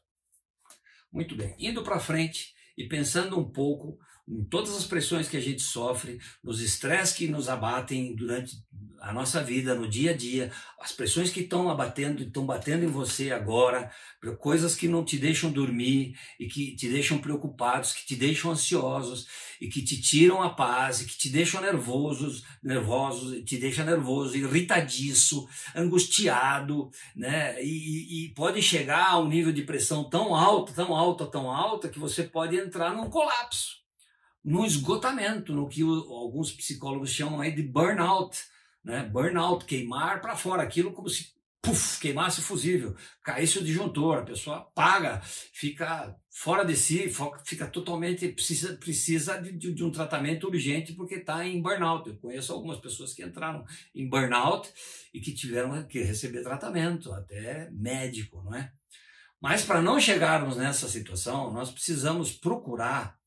[1.12, 1.54] Muito bem.
[1.58, 6.18] Indo para frente, e pensando um pouco em todas as pressões que a gente sofre,
[6.42, 8.56] nos estresses que nos abatem durante
[9.00, 12.88] a nossa vida, no dia a dia, as pressões que estão abatendo, estão batendo em
[12.88, 13.88] você agora,
[14.38, 19.28] coisas que não te deixam dormir e que te deixam preocupados, que te deixam ansiosos
[19.60, 24.36] e que te tiram a paz e que te deixam nervosos, nervosos, te deixa nervoso,
[24.36, 27.62] irritadiço, angustiado, né?
[27.62, 31.88] E, e pode chegar a um nível de pressão tão alto, tão alta, tão alta
[31.88, 33.85] que você pode entrar num colapso
[34.46, 38.38] no esgotamento, no que alguns psicólogos chamam aí de burnout,
[38.84, 39.02] né?
[39.02, 44.24] Burnout, queimar para fora, aquilo como se puff, queimasse o fusível, caísse o disjuntor, a
[44.24, 45.20] pessoa apaga,
[45.52, 47.12] fica fora de si,
[47.44, 52.08] fica totalmente, precisa, precisa de, de, de um tratamento urgente porque está em burnout.
[52.08, 54.72] Eu conheço algumas pessoas que entraram em burnout
[55.12, 58.72] e que tiveram que receber tratamento, até médico, não é?
[59.40, 63.18] Mas para não chegarmos nessa situação, nós precisamos procurar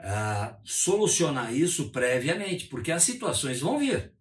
[0.00, 4.12] uh, solucionar isso previamente, porque as situações vão vir.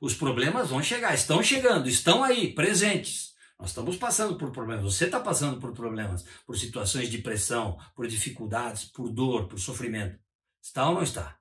[0.00, 3.34] Os problemas vão chegar, estão chegando, estão aí, presentes.
[3.58, 8.06] Nós estamos passando por problemas, você está passando por problemas, por situações de pressão, por
[8.06, 10.18] dificuldades, por dor, por sofrimento.
[10.62, 11.38] Está ou não está?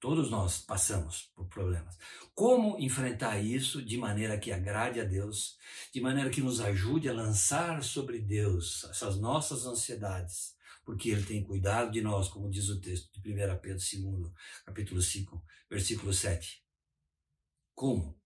[0.00, 1.96] Todos nós passamos por problemas.
[2.34, 5.56] Como enfrentar isso de maneira que agrade a Deus,
[5.92, 10.51] de maneira que nos ajude a lançar sobre Deus essas nossas ansiedades,
[10.84, 14.32] porque Ele tem cuidado de nós, como diz o texto de 1 Pedro 2,
[14.64, 16.62] capítulo 5, versículo 7.
[17.74, 18.20] Como?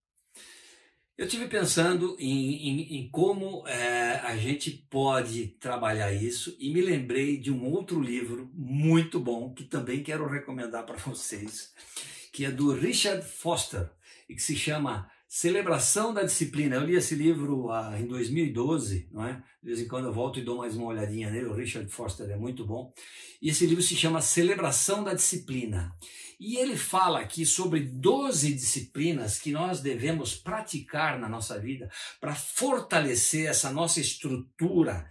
[1.16, 6.82] Eu tive pensando em, em, em como é, a gente pode trabalhar isso e me
[6.82, 11.72] lembrei de um outro livro muito bom que também quero recomendar para vocês,
[12.34, 13.90] que é do Richard Foster
[14.28, 16.77] e que se chama Celebração da Disciplina.
[16.77, 19.35] Eu li esse livro ah, em 2012, não é?
[19.62, 21.44] De vez em quando eu volto e dou mais uma olhadinha nele.
[21.44, 22.90] O Richard Foster é muito bom.
[23.42, 25.94] E esse livro se chama Celebração da Disciplina.
[26.40, 32.35] E ele fala aqui sobre 12 disciplinas que nós devemos praticar na nossa vida para
[32.35, 35.07] fortalecer essa nossa estrutura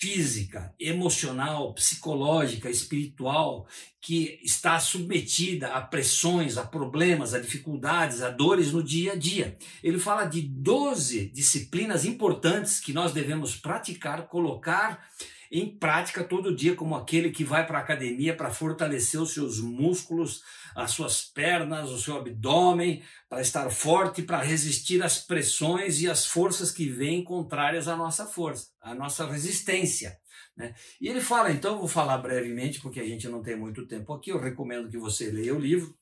[0.00, 3.66] física, emocional, psicológica, espiritual,
[4.00, 9.58] que está submetida a pressões, a problemas, a dificuldades, a dores no dia a dia.
[9.82, 15.06] Ele fala de 12 disciplinas importantes que nós devemos praticar, colocar
[15.50, 19.58] em prática todo dia, como aquele que vai para a academia para fortalecer os seus
[19.58, 20.42] músculos,
[20.76, 26.24] as suas pernas, o seu abdômen, para estar forte, para resistir às pressões e às
[26.24, 30.16] forças que vêm contrárias à nossa força, à nossa resistência.
[30.56, 30.74] Né?
[31.00, 34.30] E ele fala, então, vou falar brevemente, porque a gente não tem muito tempo aqui,
[34.30, 35.94] eu recomendo que você leia o livro.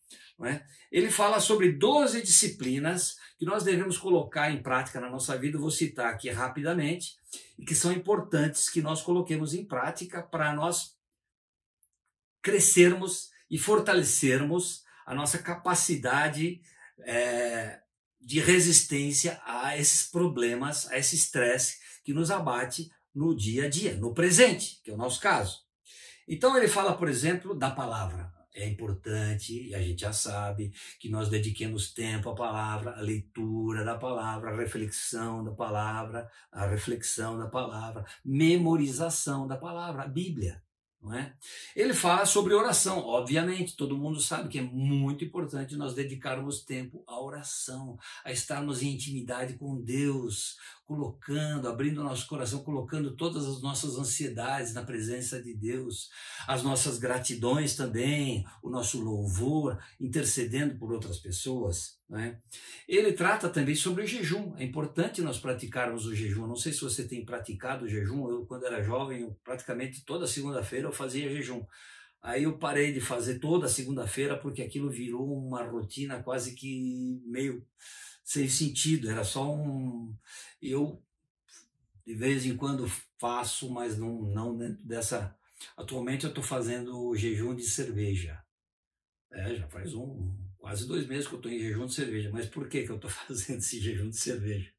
[0.44, 0.62] É?
[0.92, 5.70] Ele fala sobre 12 disciplinas que nós devemos colocar em prática na nossa vida, vou
[5.70, 7.16] citar aqui rapidamente,
[7.58, 10.96] e que são importantes que nós coloquemos em prática para nós
[12.40, 16.60] crescermos e fortalecermos a nossa capacidade
[17.00, 17.80] é,
[18.20, 23.96] de resistência a esses problemas, a esse estresse que nos abate no dia a dia,
[23.96, 25.62] no presente, que é o nosso caso.
[26.28, 31.08] Então ele fala, por exemplo, da palavra é importante, e a gente já sabe, que
[31.08, 37.38] nós dediquemos tempo à palavra, à leitura da palavra, à reflexão da palavra, à reflexão
[37.38, 40.62] da palavra, memorização da palavra, a Bíblia.
[41.00, 41.32] Não é?
[41.76, 47.04] Ele fala sobre oração, obviamente, todo mundo sabe que é muito importante nós dedicarmos tempo
[47.06, 53.60] à oração, a estarmos em intimidade com Deus, colocando, abrindo nosso coração, colocando todas as
[53.62, 56.10] nossas ansiedades na presença de Deus,
[56.48, 61.97] as nossas gratidões também, o nosso louvor, intercedendo por outras pessoas.
[62.08, 62.40] Né?
[62.88, 64.54] Ele trata também sobre o jejum.
[64.56, 66.46] É importante nós praticarmos o jejum.
[66.46, 68.28] Não sei se você tem praticado o jejum.
[68.30, 71.64] Eu, quando era jovem, eu, praticamente toda segunda-feira eu fazia jejum.
[72.22, 77.64] Aí eu parei de fazer toda segunda-feira porque aquilo virou uma rotina quase que meio
[78.28, 80.14] sem sentido, era só um.
[80.60, 81.02] Eu,
[82.06, 82.86] de vez em quando,
[83.18, 85.34] faço, mas não, não dentro dessa.
[85.74, 88.38] Atualmente eu estou fazendo jejum de cerveja.
[89.32, 90.36] É, já faz um,
[90.68, 92.30] quase dois meses que eu estou em jejum de cerveja.
[92.30, 94.70] Mas por que, que eu estou fazendo esse jejum de cerveja?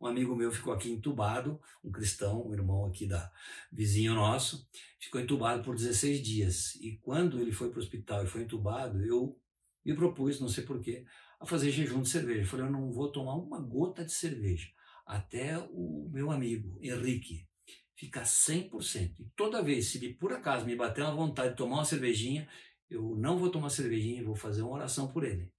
[0.00, 3.30] Um amigo meu ficou aqui entubado, um cristão, um irmão aqui da
[3.72, 6.74] vizinho nosso, ficou entubado por 16 dias.
[6.76, 9.40] E quando ele foi para o hospital e foi entubado, eu
[9.84, 11.04] me propus, não sei porquê,
[11.38, 12.40] a fazer jejum de cerveja.
[12.40, 14.68] Eu falei, eu não vou tomar uma gota de cerveja
[15.06, 17.46] até o meu amigo Henrique
[17.94, 19.20] ficar 100%.
[19.20, 22.48] E toda vez, se por acaso me bater uma vontade de tomar uma cervejinha,
[22.90, 25.52] eu não vou tomar cervejinha vou fazer uma oração por ele.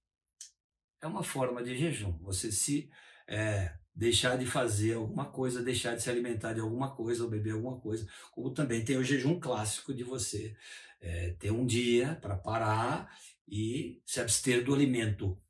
[1.00, 2.18] É uma forma de jejum.
[2.22, 2.90] Você se
[3.26, 7.52] é, deixar de fazer alguma coisa, deixar de se alimentar de alguma coisa ou beber
[7.52, 10.56] alguma coisa, como também tem o jejum clássico de você
[11.00, 13.12] é, ter um dia para parar
[13.46, 15.40] e se abster do alimento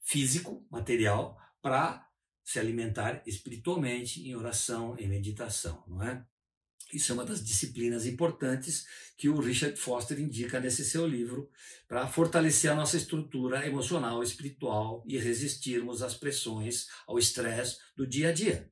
[0.00, 2.08] físico, material, para
[2.44, 6.24] se alimentar espiritualmente em oração, em meditação, não é?
[6.96, 8.86] Isso é uma das disciplinas importantes
[9.18, 11.50] que o Richard Foster indica nesse seu livro
[11.86, 18.30] para fortalecer a nossa estrutura emocional, espiritual e resistirmos às pressões, ao estresse do dia
[18.30, 18.70] a dia.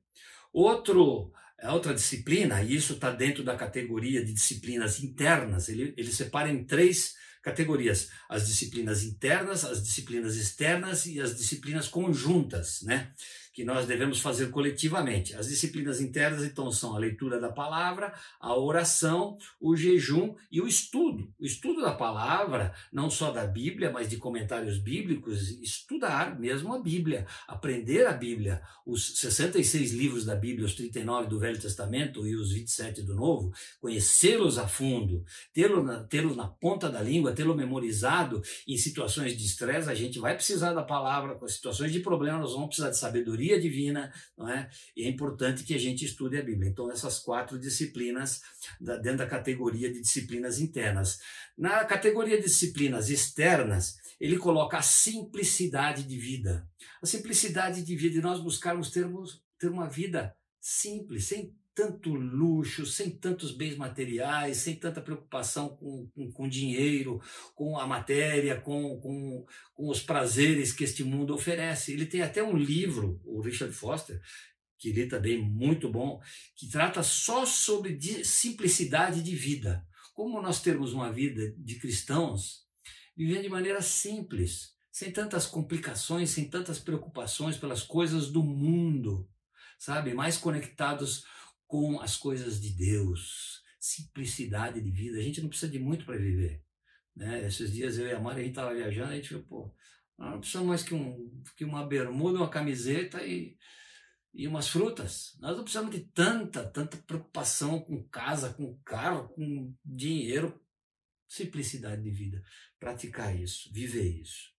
[0.51, 6.11] Outro, é outra disciplina, e isso está dentro da categoria de disciplinas internas, ele, ele
[6.11, 13.13] separa em três categorias: as disciplinas internas, as disciplinas externas e as disciplinas conjuntas, né?
[13.55, 15.33] Que nós devemos fazer coletivamente.
[15.33, 20.67] As disciplinas internas, então, são a leitura da palavra, a oração, o jejum e o
[20.67, 21.33] estudo.
[21.39, 26.81] O estudo da palavra, não só da Bíblia, mas de comentários bíblicos, estudar mesmo a
[26.81, 32.35] Bíblia, aprender a Bíblia, os 66 livros da Bíblia, os 39 do Velho Testamento e
[32.35, 37.55] os 27 do Novo, conhecê-los a fundo, tê-los na, tê na ponta da língua, tê-lo
[37.55, 42.39] memorizado em situações de estresse, a gente vai precisar da palavra, com situações de problema,
[42.39, 44.69] nós vamos precisar de sabedoria sabedoria divina, não é?
[44.95, 46.69] E é importante que a gente estude a Bíblia.
[46.69, 48.41] Então, essas quatro disciplinas,
[48.79, 51.19] da, dentro da categoria de disciplinas internas.
[51.57, 56.67] Na categoria de disciplinas externas, ele coloca a simplicidade de vida.
[57.01, 62.85] A simplicidade de vida, e nós buscarmos termos, ter uma vida simples, sem tanto luxo,
[62.85, 67.21] sem tantos bens materiais, sem tanta preocupação com, com, com dinheiro,
[67.53, 71.91] com a matéria, com, com, com os prazeres que este mundo oferece.
[71.91, 74.21] Ele tem até um livro, o Richard Foster,
[74.79, 76.21] que ele também muito bom,
[76.55, 79.85] que trata só sobre simplicidade de vida.
[80.13, 82.65] Como nós temos uma vida de cristãos
[83.17, 89.29] vivendo de maneira simples, sem tantas complicações, sem tantas preocupações pelas coisas do mundo,
[89.77, 90.13] sabe?
[90.13, 91.25] Mais conectados
[91.67, 95.17] com as coisas de Deus, simplicidade de vida.
[95.17, 96.63] A gente não precisa de muito para viver.
[97.15, 97.45] Né?
[97.47, 99.75] Esses dias eu e a Mari, a gente estava viajando, a gente falou, pô,
[100.17, 103.57] não precisamos mais que, um, que uma bermuda, uma camiseta e,
[104.33, 105.35] e umas frutas.
[105.39, 110.61] Nós não precisamos de tanta, tanta preocupação com casa, com carro, com dinheiro.
[111.27, 112.43] Simplicidade de vida.
[112.79, 114.53] Praticar isso, viver isso.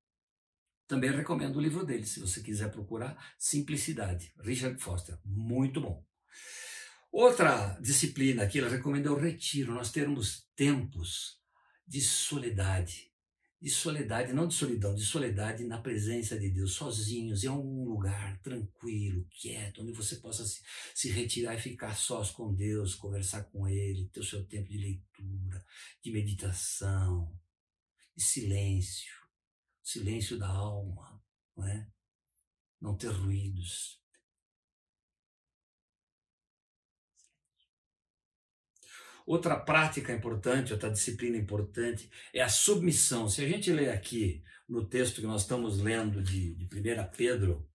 [0.86, 5.18] Também recomendo o livro dele, se você quiser procurar, Simplicidade, Richard Foster.
[5.24, 6.04] Muito bom.
[7.18, 11.40] Outra disciplina que ele recomenda é o retiro, nós termos tempos
[11.88, 13.10] de soledade,
[13.58, 18.38] de soledade, não de solidão, de soledade na presença de Deus, sozinhos, em algum lugar
[18.42, 20.60] tranquilo, quieto, onde você possa se,
[20.94, 24.76] se retirar e ficar sós com Deus, conversar com Ele, ter o seu tempo de
[24.76, 25.64] leitura,
[26.02, 27.34] de meditação,
[28.14, 29.14] de silêncio,
[29.82, 31.18] silêncio da alma,
[31.56, 31.88] não é?
[32.78, 34.04] Não ter ruídos.
[39.26, 43.28] Outra prática importante, outra disciplina importante é a submissão.
[43.28, 47.68] Se a gente ler aqui no texto que nós estamos lendo de, de 1 Pedro,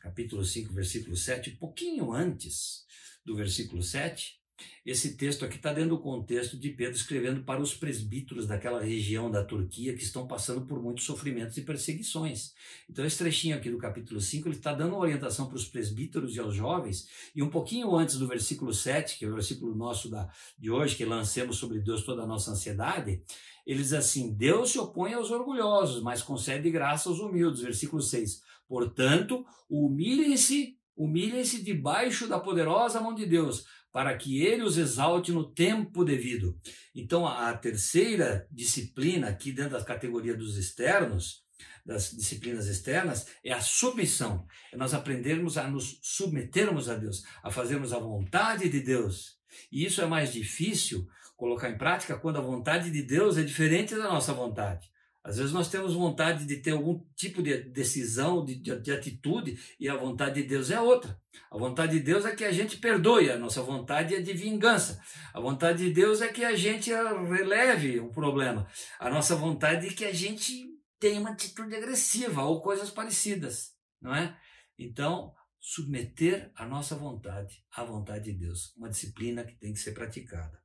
[0.00, 2.84] capítulo 5, versículo 7, um pouquinho antes
[3.24, 4.40] do versículo 7,
[4.84, 9.30] esse texto aqui está dentro do contexto de Pedro escrevendo para os presbíteros daquela região
[9.30, 12.52] da Turquia que estão passando por muitos sofrimentos e perseguições.
[12.88, 16.36] Então, esse trechinho aqui do capítulo 5, ele está dando uma orientação para os presbíteros
[16.36, 20.10] e aos jovens, e um pouquinho antes do versículo 7, que é o versículo nosso
[20.10, 23.22] da, de hoje, que lancemos sobre Deus toda a nossa ansiedade,
[23.66, 27.62] ele diz assim: Deus se opõe aos orgulhosos, mas concede graça aos humildes.
[27.62, 28.42] Versículo 6.
[28.68, 35.48] Portanto, humilhem-se, humilhem-se debaixo da poderosa mão de Deus para que ele os exalte no
[35.48, 36.58] tempo devido.
[36.92, 41.44] Então, a terceira disciplina, aqui dentro da categoria dos externos,
[41.86, 44.44] das disciplinas externas, é a submissão.
[44.72, 49.38] É nós aprendermos a nos submetermos a Deus, a fazermos a vontade de Deus.
[49.70, 53.94] E isso é mais difícil colocar em prática quando a vontade de Deus é diferente
[53.94, 54.90] da nossa vontade.
[55.24, 59.58] Às vezes nós temos vontade de ter algum tipo de decisão, de, de, de, atitude,
[59.80, 61.18] e a vontade de Deus é outra.
[61.50, 65.00] A vontade de Deus é que a gente perdoe, a nossa vontade é de vingança.
[65.32, 68.68] A vontade de Deus é que a gente releve o problema.
[69.00, 70.68] A nossa vontade é que a gente
[71.00, 74.36] tenha uma atitude agressiva ou coisas parecidas, não é?
[74.78, 79.92] Então, submeter a nossa vontade à vontade de Deus, uma disciplina que tem que ser
[79.92, 80.62] praticada.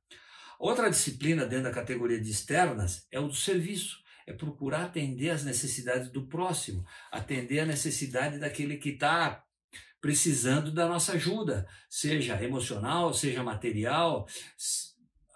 [0.58, 5.44] Outra disciplina dentro da categoria de externas é o do serviço é procurar atender às
[5.44, 9.44] necessidades do próximo, atender a necessidade daquele que está
[10.00, 14.26] precisando da nossa ajuda, seja emocional, seja material,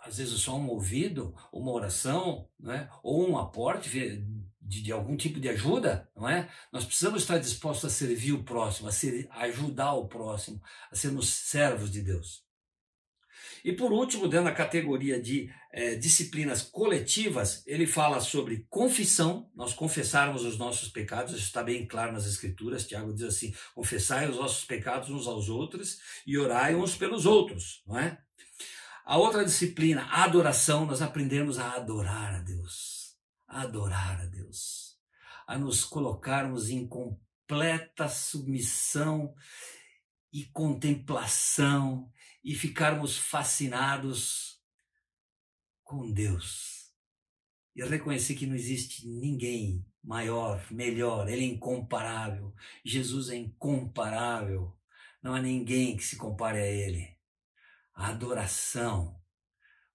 [0.04, 2.88] às vezes só um ouvido, uma oração, né?
[3.02, 6.48] ou um aporte de, de, algum tipo de ajuda, não é?
[6.72, 10.60] Nós precisamos estar dispostos a servir o próximo, a, ser, a ajudar o próximo,
[10.90, 12.43] a sermos servos de Deus.
[13.64, 19.72] E por último, dentro da categoria de é, disciplinas coletivas, ele fala sobre confissão, nós
[19.72, 22.86] confessarmos os nossos pecados, isso está bem claro nas Escrituras.
[22.86, 27.82] Tiago diz assim: confessai os nossos pecados uns aos outros e orai uns pelos outros,
[27.86, 28.18] não é?
[29.02, 33.16] A outra disciplina, a adoração, nós aprendemos a adorar a Deus,
[33.48, 34.98] a adorar a Deus,
[35.46, 39.34] a nos colocarmos em completa submissão
[40.34, 42.12] e contemplação
[42.42, 44.60] e ficarmos fascinados
[45.84, 46.74] com Deus
[47.74, 52.54] e reconhecer que não existe ninguém maior, melhor, Ele é incomparável.
[52.84, 54.76] Jesus é incomparável.
[55.22, 57.16] Não há ninguém que se compare a Ele.
[57.94, 59.20] A adoração,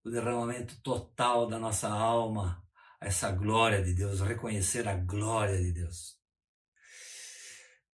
[0.03, 2.65] o derramamento total da nossa alma
[2.99, 6.17] a essa glória de Deus, reconhecer a glória de Deus.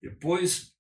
[0.02, 0.75] Depois,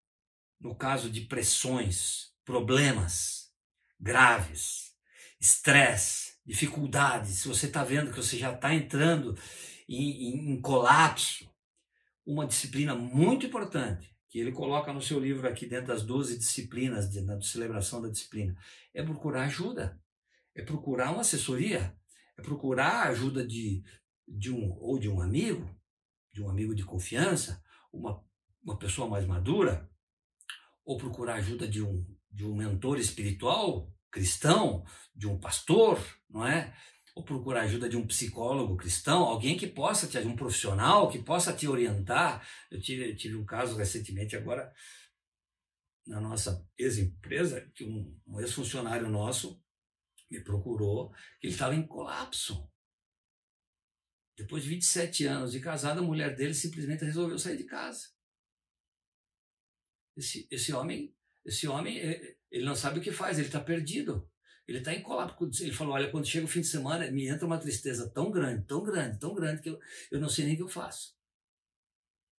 [0.59, 3.51] no caso de pressões, problemas,
[3.99, 4.93] graves,
[5.39, 9.37] estresse, dificuldades, se você está vendo que você já está entrando
[9.87, 11.49] em, em, em colapso,
[12.25, 17.09] uma disciplina muito importante que ele coloca no seu livro aqui dentro das 12 disciplinas
[17.09, 18.53] de, na celebração da disciplina,
[18.93, 19.97] é procurar ajuda,
[20.53, 21.95] é procurar uma assessoria,
[22.37, 23.81] é procurar a ajuda de,
[24.27, 25.73] de um ou de um amigo,
[26.33, 28.21] de um amigo de confiança, uma,
[28.61, 29.89] uma pessoa mais madura,
[30.85, 32.05] ou procurar ajuda de um
[32.35, 36.75] de um mentor espiritual cristão, de um pastor, não é?
[37.15, 41.53] Ou procurar ajuda de um psicólogo cristão, alguém que possa te um profissional que possa
[41.53, 42.45] te orientar.
[42.69, 44.71] Eu tive, eu tive um caso recentemente agora
[46.05, 49.61] na nossa ex-empresa, que um, um ex-funcionário nosso
[50.29, 52.69] me procurou, ele estava em colapso.
[54.37, 58.14] Depois de 27 anos de casado, a mulher dele simplesmente resolveu sair de casa.
[60.15, 61.13] Esse, esse homem
[61.45, 64.27] esse homem, é, ele não sabe o que faz, ele está perdido.
[64.67, 65.63] Ele está em colapso.
[65.63, 68.65] Ele falou: Olha, quando chega o fim de semana, me entra uma tristeza tão grande,
[68.65, 69.79] tão grande, tão grande, que eu,
[70.11, 71.15] eu não sei nem o que eu faço.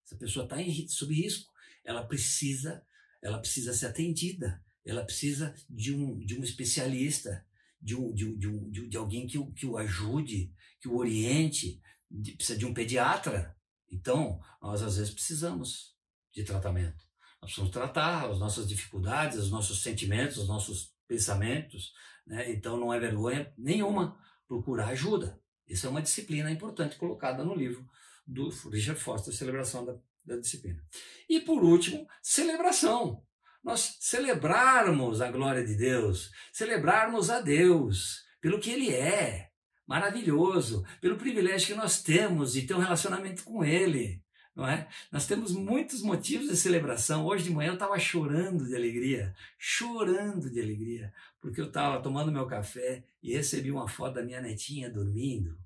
[0.04, 0.56] Essa pessoa está
[0.88, 1.52] sob risco.
[1.84, 2.84] Ela precisa,
[3.22, 4.60] ela precisa ser atendida.
[4.84, 7.46] Ela precisa de um, de um especialista,
[7.80, 11.80] de, um, de, um, de, de alguém que o, que o ajude, que o oriente.
[12.10, 13.56] De, precisa de um pediatra.
[13.88, 15.96] Então, nós às vezes precisamos
[16.32, 17.05] de tratamento.
[17.46, 21.92] Nós precisamos tratar as nossas dificuldades, os nossos sentimentos, os nossos pensamentos.
[22.26, 22.50] Né?
[22.50, 24.18] Então não é vergonha nenhuma
[24.48, 25.40] procurar ajuda.
[25.68, 27.88] Isso é uma disciplina importante colocada no livro
[28.26, 30.82] do Richard Foster, Celebração da, da Disciplina.
[31.28, 33.22] E por último, celebração.
[33.62, 39.50] Nós celebrarmos a glória de Deus, celebrarmos a Deus pelo que Ele é,
[39.86, 44.20] maravilhoso, pelo privilégio que nós temos de ter um relacionamento com Ele
[44.56, 44.88] não é?
[45.12, 47.26] Nós temos muitos motivos de celebração.
[47.26, 52.32] Hoje de manhã eu estava chorando de alegria, chorando de alegria, porque eu estava tomando
[52.32, 55.58] meu café e recebi uma foto da minha netinha dormindo.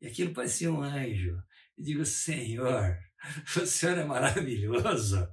[0.00, 1.40] E aquilo parecia um anjo.
[1.78, 2.98] E digo, Senhor,
[3.62, 5.28] o Senhor é maravilhoso.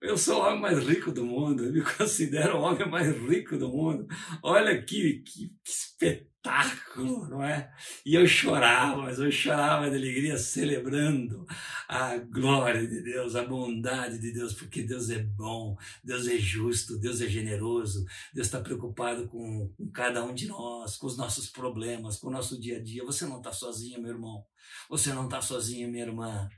[0.00, 3.58] Eu sou o homem mais rico do mundo, eu me considero o homem mais rico
[3.58, 4.08] do mundo.
[4.42, 6.31] Olha que, que, que espetáculo,
[7.30, 7.72] não é?
[8.04, 11.46] E eu chorava, mas eu chorava de alegria, celebrando
[11.88, 16.98] a glória de Deus, a bondade de Deus, porque Deus é bom, Deus é justo,
[16.98, 21.48] Deus é generoso, Deus está preocupado com, com cada um de nós, com os nossos
[21.48, 23.04] problemas, com o nosso dia a dia.
[23.04, 24.44] Você não está sozinho, meu irmão.
[24.90, 26.48] Você não está sozinho, minha irmã.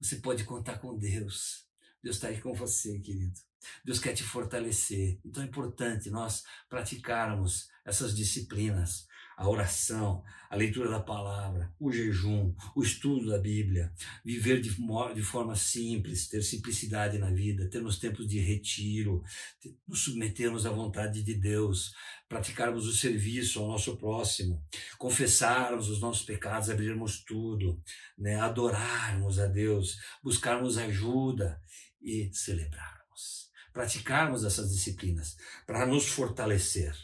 [0.00, 1.66] Você pode contar com Deus.
[2.02, 3.38] Deus está aí com você, querido.
[3.84, 5.20] Deus quer te fortalecer.
[5.24, 9.06] Então é importante nós praticarmos essas disciplinas
[9.42, 13.92] a oração, a leitura da palavra, o jejum, o estudo da Bíblia,
[14.24, 19.20] viver de, de forma simples, ter simplicidade na vida, termos tempos de retiro,
[19.88, 21.92] nos submetermos à vontade de Deus,
[22.28, 24.64] praticarmos o serviço ao nosso próximo,
[24.96, 27.82] confessarmos os nossos pecados, abrirmos tudo,
[28.16, 28.36] né?
[28.36, 31.60] adorarmos a Deus, buscarmos ajuda
[32.00, 33.50] e celebrarmos.
[33.72, 35.36] Praticarmos essas disciplinas
[35.66, 36.94] para nos fortalecer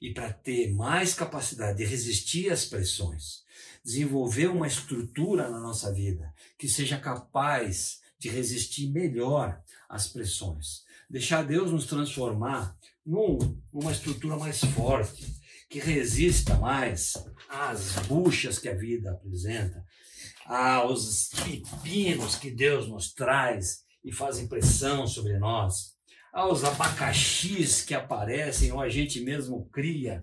[0.00, 3.42] e para ter mais capacidade de resistir às pressões,
[3.84, 10.82] desenvolver uma estrutura na nossa vida que seja capaz de resistir melhor às pressões.
[11.08, 13.38] Deixar Deus nos transformar num,
[13.72, 15.24] numa estrutura mais forte,
[15.70, 17.14] que resista mais
[17.48, 19.84] às buchas que a vida apresenta,
[20.44, 25.97] aos pepinos que Deus nos traz e fazem pressão sobre nós
[26.38, 30.22] aos abacaxis que aparecem ou a gente mesmo cria.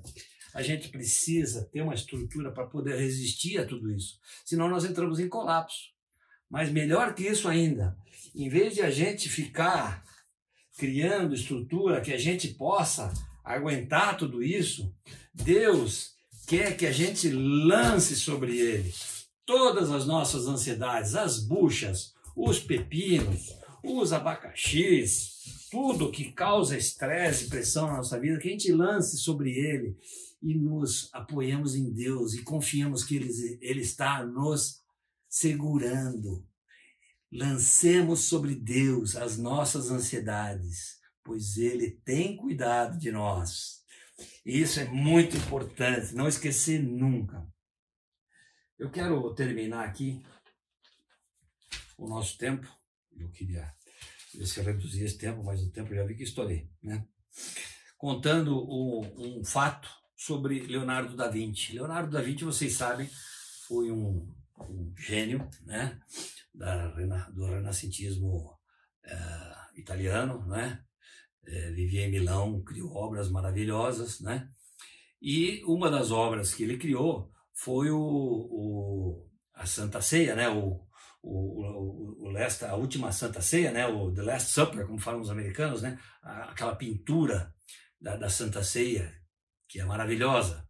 [0.54, 4.18] A gente precisa ter uma estrutura para poder resistir a tudo isso.
[4.46, 5.90] Senão nós entramos em colapso.
[6.50, 7.98] Mas melhor que isso ainda,
[8.34, 10.06] em vez de a gente ficar
[10.78, 13.12] criando estrutura que a gente possa
[13.44, 14.96] aguentar tudo isso,
[15.34, 16.12] Deus
[16.48, 18.94] quer que a gente lance sobre ele
[19.46, 23.54] todas as nossas ansiedades, as buchas, os pepinos,
[23.84, 25.35] os abacaxis,
[25.70, 29.98] tudo que causa estresse e pressão na nossa vida, que a gente lance sobre ele
[30.42, 34.84] e nos apoiemos em Deus e confiemos que ele, ele está nos
[35.28, 36.48] segurando.
[37.32, 43.84] Lancemos sobre Deus as nossas ansiedades, pois Ele tem cuidado de nós.
[44.46, 47.46] Isso é muito importante, não esquecer nunca.
[48.80, 50.24] Eu quero terminar aqui
[51.98, 52.68] o nosso tempo.
[53.18, 53.75] Eu queria
[54.44, 57.06] se eu reduzir esse tempo, mas o tempo já vi que estourei, né?
[57.98, 61.74] Contando um, um fato sobre Leonardo da Vinci.
[61.74, 63.10] Leonardo da Vinci, vocês sabem,
[63.68, 66.00] foi um, um gênio, né?
[66.54, 66.88] Da,
[67.30, 68.58] do renascentismo
[69.04, 69.18] é,
[69.76, 70.84] italiano, né?
[71.46, 74.50] É, vivia em Milão, criou obras maravilhosas, né?
[75.22, 80.50] E uma das obras que ele criou foi o, o a Santa Ceia, né?
[80.50, 80.86] O,
[81.26, 83.88] o, o, o last, a última Santa Ceia, né?
[83.88, 86.00] O The Last Supper, como falam os americanos, né?
[86.22, 87.54] Aquela pintura
[88.00, 89.12] da, da Santa Ceia
[89.68, 90.68] que é maravilhosa.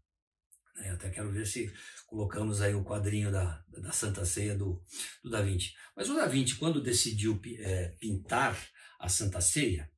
[0.78, 1.72] Eu até quero ver se
[2.08, 4.82] colocamos aí o quadrinho da, da Santa Ceia do,
[5.24, 5.74] do Da Vinci.
[5.96, 8.58] Mas o Da Vinci, quando decidiu é, pintar
[9.00, 9.90] a Santa Ceia,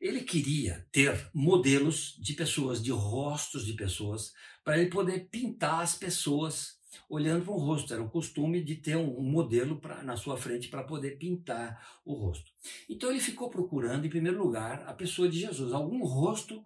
[0.00, 4.32] ele queria ter modelos de pessoas, de rostos de pessoas,
[4.62, 6.78] para ele poder pintar as pessoas
[7.08, 7.92] olhando para o rosto.
[7.92, 12.14] Era o costume de ter um, modelo pra, na sua frente para poder pintar o
[12.14, 12.50] rosto.
[12.88, 16.64] Então ele ficou procurando, em primeiro lugar, a pessoa de Jesus, algum rosto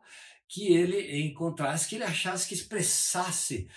[0.49, 3.68] que ele encontrasse, que ele achasse que expressasse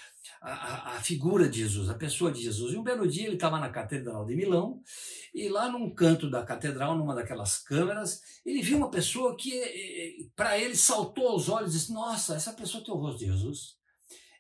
[0.41, 2.73] a, a, figura de Jesus, a pessoa de Jesus.
[2.73, 4.81] E um belo dia ele estava na Catedral de Milão,
[5.33, 10.21] e lá num canto da catedral, numa daquelas câmeras, ele viu uma pessoa que, eh,
[10.21, 13.25] eh, para ele, saltou aos olhos e disse: Nossa, essa pessoa tem o rosto de
[13.25, 13.80] Jesus.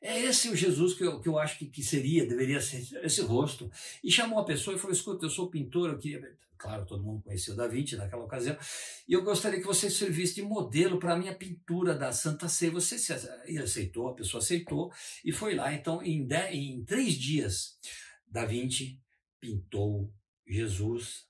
[0.01, 3.21] É esse o Jesus que eu, que eu acho que, que seria, deveria ser esse
[3.21, 3.69] rosto.
[4.03, 6.35] E chamou a pessoa e falou: Escuta, eu sou pintor, eu queria.
[6.57, 8.57] Claro, todo mundo conheceu Da Vinci naquela ocasião.
[9.07, 12.71] E eu gostaria que você servisse de modelo para a minha pintura da Santa Ceia.
[12.71, 14.91] Você se, aceitou, a pessoa aceitou
[15.23, 15.73] e foi lá.
[15.73, 17.77] Então, em, dez, em três dias,
[18.27, 18.99] Da Vinci
[19.39, 20.13] pintou
[20.47, 21.25] Jesus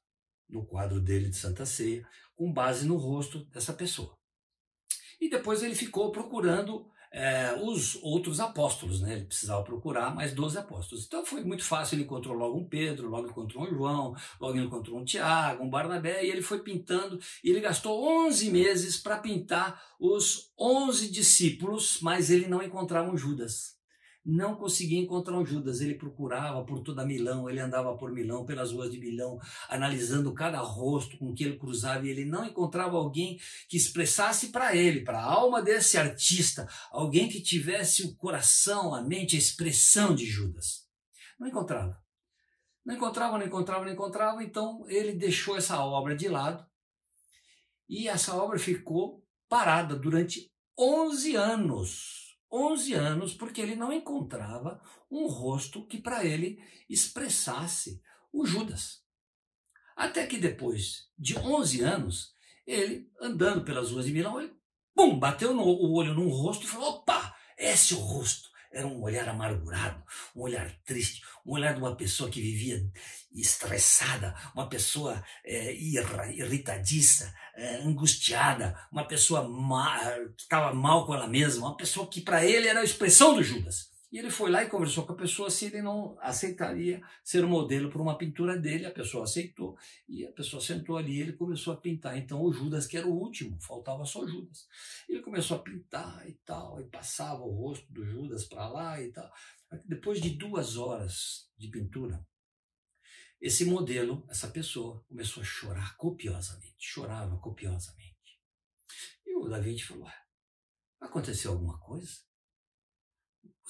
[0.50, 2.06] no quadro dele de Santa Ceia,
[2.36, 4.18] com base no rosto dessa pessoa.
[5.20, 9.14] E depois ele ficou procurando é, os outros apóstolos, né?
[9.14, 11.06] Ele precisava procurar mais 12 apóstolos.
[11.06, 14.98] Então foi muito fácil, ele encontrou logo um Pedro, logo encontrou um João, logo encontrou
[14.98, 19.82] um Tiago, um Barnabé, e ele foi pintando, e ele gastou 11 meses para pintar
[20.00, 23.81] os 11 discípulos, mas ele não encontrava um Judas
[24.26, 25.82] não conseguia encontrar um Judas.
[25.82, 30.60] Ele procurava por toda Milão, ele andava por Milão, pelas ruas de Milão, analisando cada
[30.60, 35.20] rosto com que ele cruzava e ele não encontrava alguém que expressasse para ele, para
[35.20, 40.88] a alma desse artista, alguém que tivesse o coração, a mente, a expressão de Judas.
[41.40, 42.00] Não encontrava.
[42.86, 46.66] Não encontrava, não encontrava, não encontrava, então ele deixou essa obra de lado
[47.88, 52.21] e essa obra ficou parada durante 11 anos
[52.52, 59.02] 11 anos porque ele não encontrava um rosto que para ele expressasse o Judas.
[59.96, 62.36] Até que depois de 11 anos,
[62.66, 64.54] ele, andando pelas ruas de Milão, ele,
[64.94, 68.88] pum, bateu no, o olho num rosto e falou: opa, esse é o rosto era
[68.88, 70.02] um olhar amargurado,
[70.36, 72.90] um olhar triste, um olhar de uma pessoa que vivia
[73.34, 79.46] estressada, uma pessoa é, irritadiça, é, angustiada, uma pessoa
[80.38, 83.44] que estava mal com ela mesma, uma pessoa que para ele era a expressão do
[83.44, 83.91] Judas.
[84.12, 87.90] E ele foi lá e conversou com a pessoa se ele não aceitaria ser modelo
[87.90, 88.86] para uma pintura dele.
[88.86, 92.18] A pessoa aceitou e a pessoa sentou ali e ele começou a pintar.
[92.18, 94.68] Então o Judas, que era o último, faltava só Judas.
[95.08, 99.12] Ele começou a pintar e tal, e passava o rosto do Judas para lá e
[99.12, 99.32] tal.
[99.86, 102.26] Depois de duas horas de pintura,
[103.40, 108.40] esse modelo, essa pessoa, começou a chorar copiosamente, chorava copiosamente.
[109.26, 110.10] E o Davi falou:
[111.00, 112.30] aconteceu alguma coisa?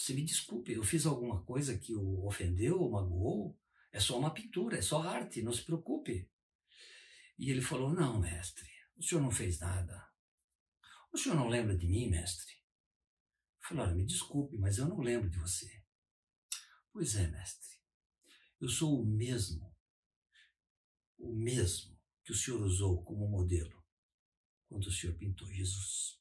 [0.02, 3.56] Você me desculpe, eu fiz alguma coisa que o ofendeu ou magoou?
[3.92, 6.28] É só uma pintura, é só arte, não se preocupe.
[7.38, 10.10] E ele falou: Não, mestre, o senhor não fez nada.
[11.14, 12.52] O senhor não lembra de mim, mestre?
[13.70, 15.86] Eu me desculpe, mas eu não lembro de você.
[16.92, 17.78] Pois é, mestre.
[18.60, 19.72] Eu sou o mesmo,
[21.20, 23.86] o mesmo que o senhor usou como modelo
[24.68, 26.20] quando o senhor pintou Jesus.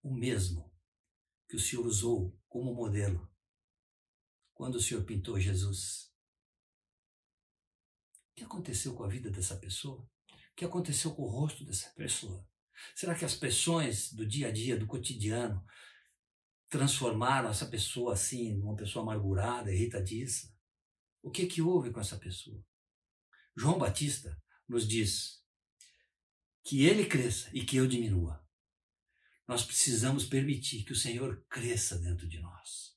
[0.00, 0.73] O mesmo
[1.48, 3.30] que o Senhor usou como modelo
[4.54, 6.12] quando o Senhor pintou Jesus.
[8.30, 10.02] O que aconteceu com a vida dessa pessoa?
[10.52, 12.46] O que aconteceu com o rosto dessa pessoa?
[12.94, 15.64] Será que as pressões do dia a dia, do cotidiano,
[16.68, 20.52] transformaram essa pessoa assim, numa pessoa amargurada, irritadiça?
[21.22, 22.64] O que que houve com essa pessoa?
[23.56, 25.42] João Batista nos diz
[26.64, 28.43] que ele cresça e que eu diminua.
[29.46, 32.94] Nós precisamos permitir que o Senhor cresça dentro de nós.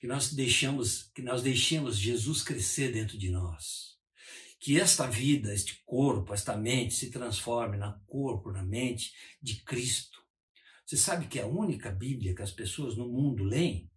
[0.00, 3.98] Que nós deixamos, que nós deixemos Jesus crescer dentro de nós.
[4.58, 9.12] Que esta vida, este corpo, esta mente se transforme na corpo, na mente
[9.42, 10.18] de Cristo.
[10.86, 13.90] Você sabe que a única Bíblia que as pessoas no mundo leem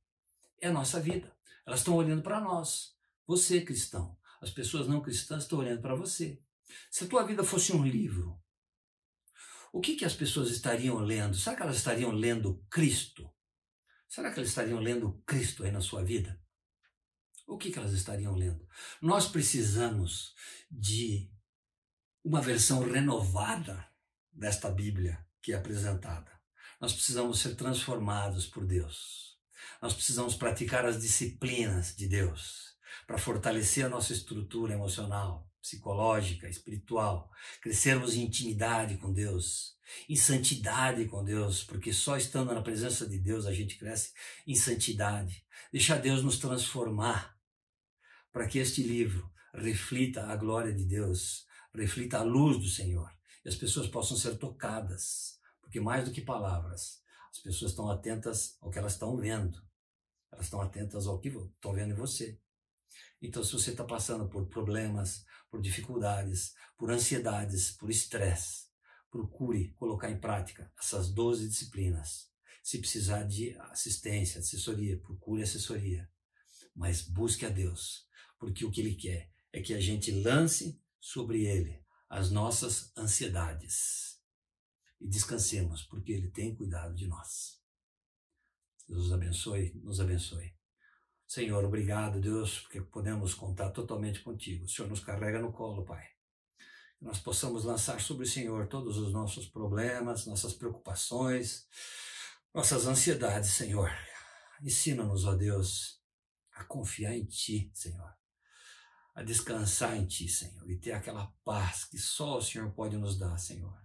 [0.62, 1.36] é a nossa vida.
[1.66, 2.96] Elas estão olhando para nós.
[3.28, 4.18] Você, cristão.
[4.42, 6.42] As pessoas não cristãs estão olhando para você.
[6.92, 8.40] Se a tua vida fosse um livro,
[9.74, 11.36] o que, que as pessoas estariam lendo?
[11.36, 13.28] Será que elas estariam lendo Cristo?
[14.08, 16.40] Será que elas estariam lendo Cristo aí na sua vida?
[17.48, 18.70] O que, que elas estariam lendo?
[19.02, 20.36] Nós precisamos
[20.70, 21.28] de
[22.24, 23.90] uma versão renovada
[24.32, 26.32] desta Bíblia que é apresentada.
[26.80, 29.40] Nós precisamos ser transformados por Deus.
[29.82, 37.32] Nós precisamos praticar as disciplinas de Deus para fortalecer a nossa estrutura emocional, psicológica, espiritual,
[37.62, 39.78] crescermos em intimidade com Deus,
[40.10, 44.12] em santidade com Deus, porque só estando na presença de Deus a gente cresce
[44.46, 45.46] em santidade.
[45.72, 47.34] Deixar Deus nos transformar
[48.34, 53.10] para que este livro reflita a glória de Deus, reflita a luz do Senhor
[53.46, 57.02] e as pessoas possam ser tocadas, porque mais do que palavras,
[57.32, 59.58] as pessoas estão atentas ao que elas estão vendo,
[60.30, 62.38] elas estão atentas ao que estão vendo em você.
[63.24, 68.66] Então, se você está passando por problemas, por dificuldades, por ansiedades, por estresse,
[69.10, 72.30] procure colocar em prática essas 12 disciplinas.
[72.62, 76.12] Se precisar de assistência, assessoria, procure assessoria.
[76.76, 78.06] Mas busque a Deus,
[78.38, 84.20] porque o que Ele quer é que a gente lance sobre Ele as nossas ansiedades
[85.00, 87.62] e descansemos, porque Ele tem cuidado de nós.
[88.86, 90.54] Deus abençoe, nos abençoe.
[91.34, 94.66] Senhor, obrigado, Deus, porque podemos contar totalmente contigo.
[94.66, 96.06] O Senhor nos carrega no colo, Pai.
[97.00, 101.66] Que nós possamos lançar sobre o Senhor todos os nossos problemas, nossas preocupações,
[102.54, 103.90] nossas ansiedades, Senhor.
[104.62, 106.00] Ensina-nos, ó Deus,
[106.52, 108.14] a confiar em Ti, Senhor.
[109.16, 113.18] A descansar em Ti, Senhor, e ter aquela paz que só o Senhor pode nos
[113.18, 113.76] dar, Senhor.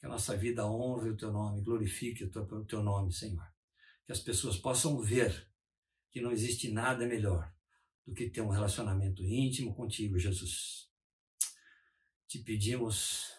[0.00, 3.46] Que a nossa vida honre o Teu nome, glorifique o Teu, nome, Senhor.
[4.04, 5.48] Que as pessoas possam ver
[6.16, 7.54] que não existe nada melhor
[8.06, 10.90] do que ter um relacionamento íntimo contigo, Jesus.
[12.26, 13.34] Te pedimos,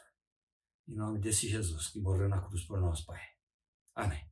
[0.88, 3.19] em nome desse Jesus que morreu na cruz por nós, Pai.
[3.95, 4.23] Amém.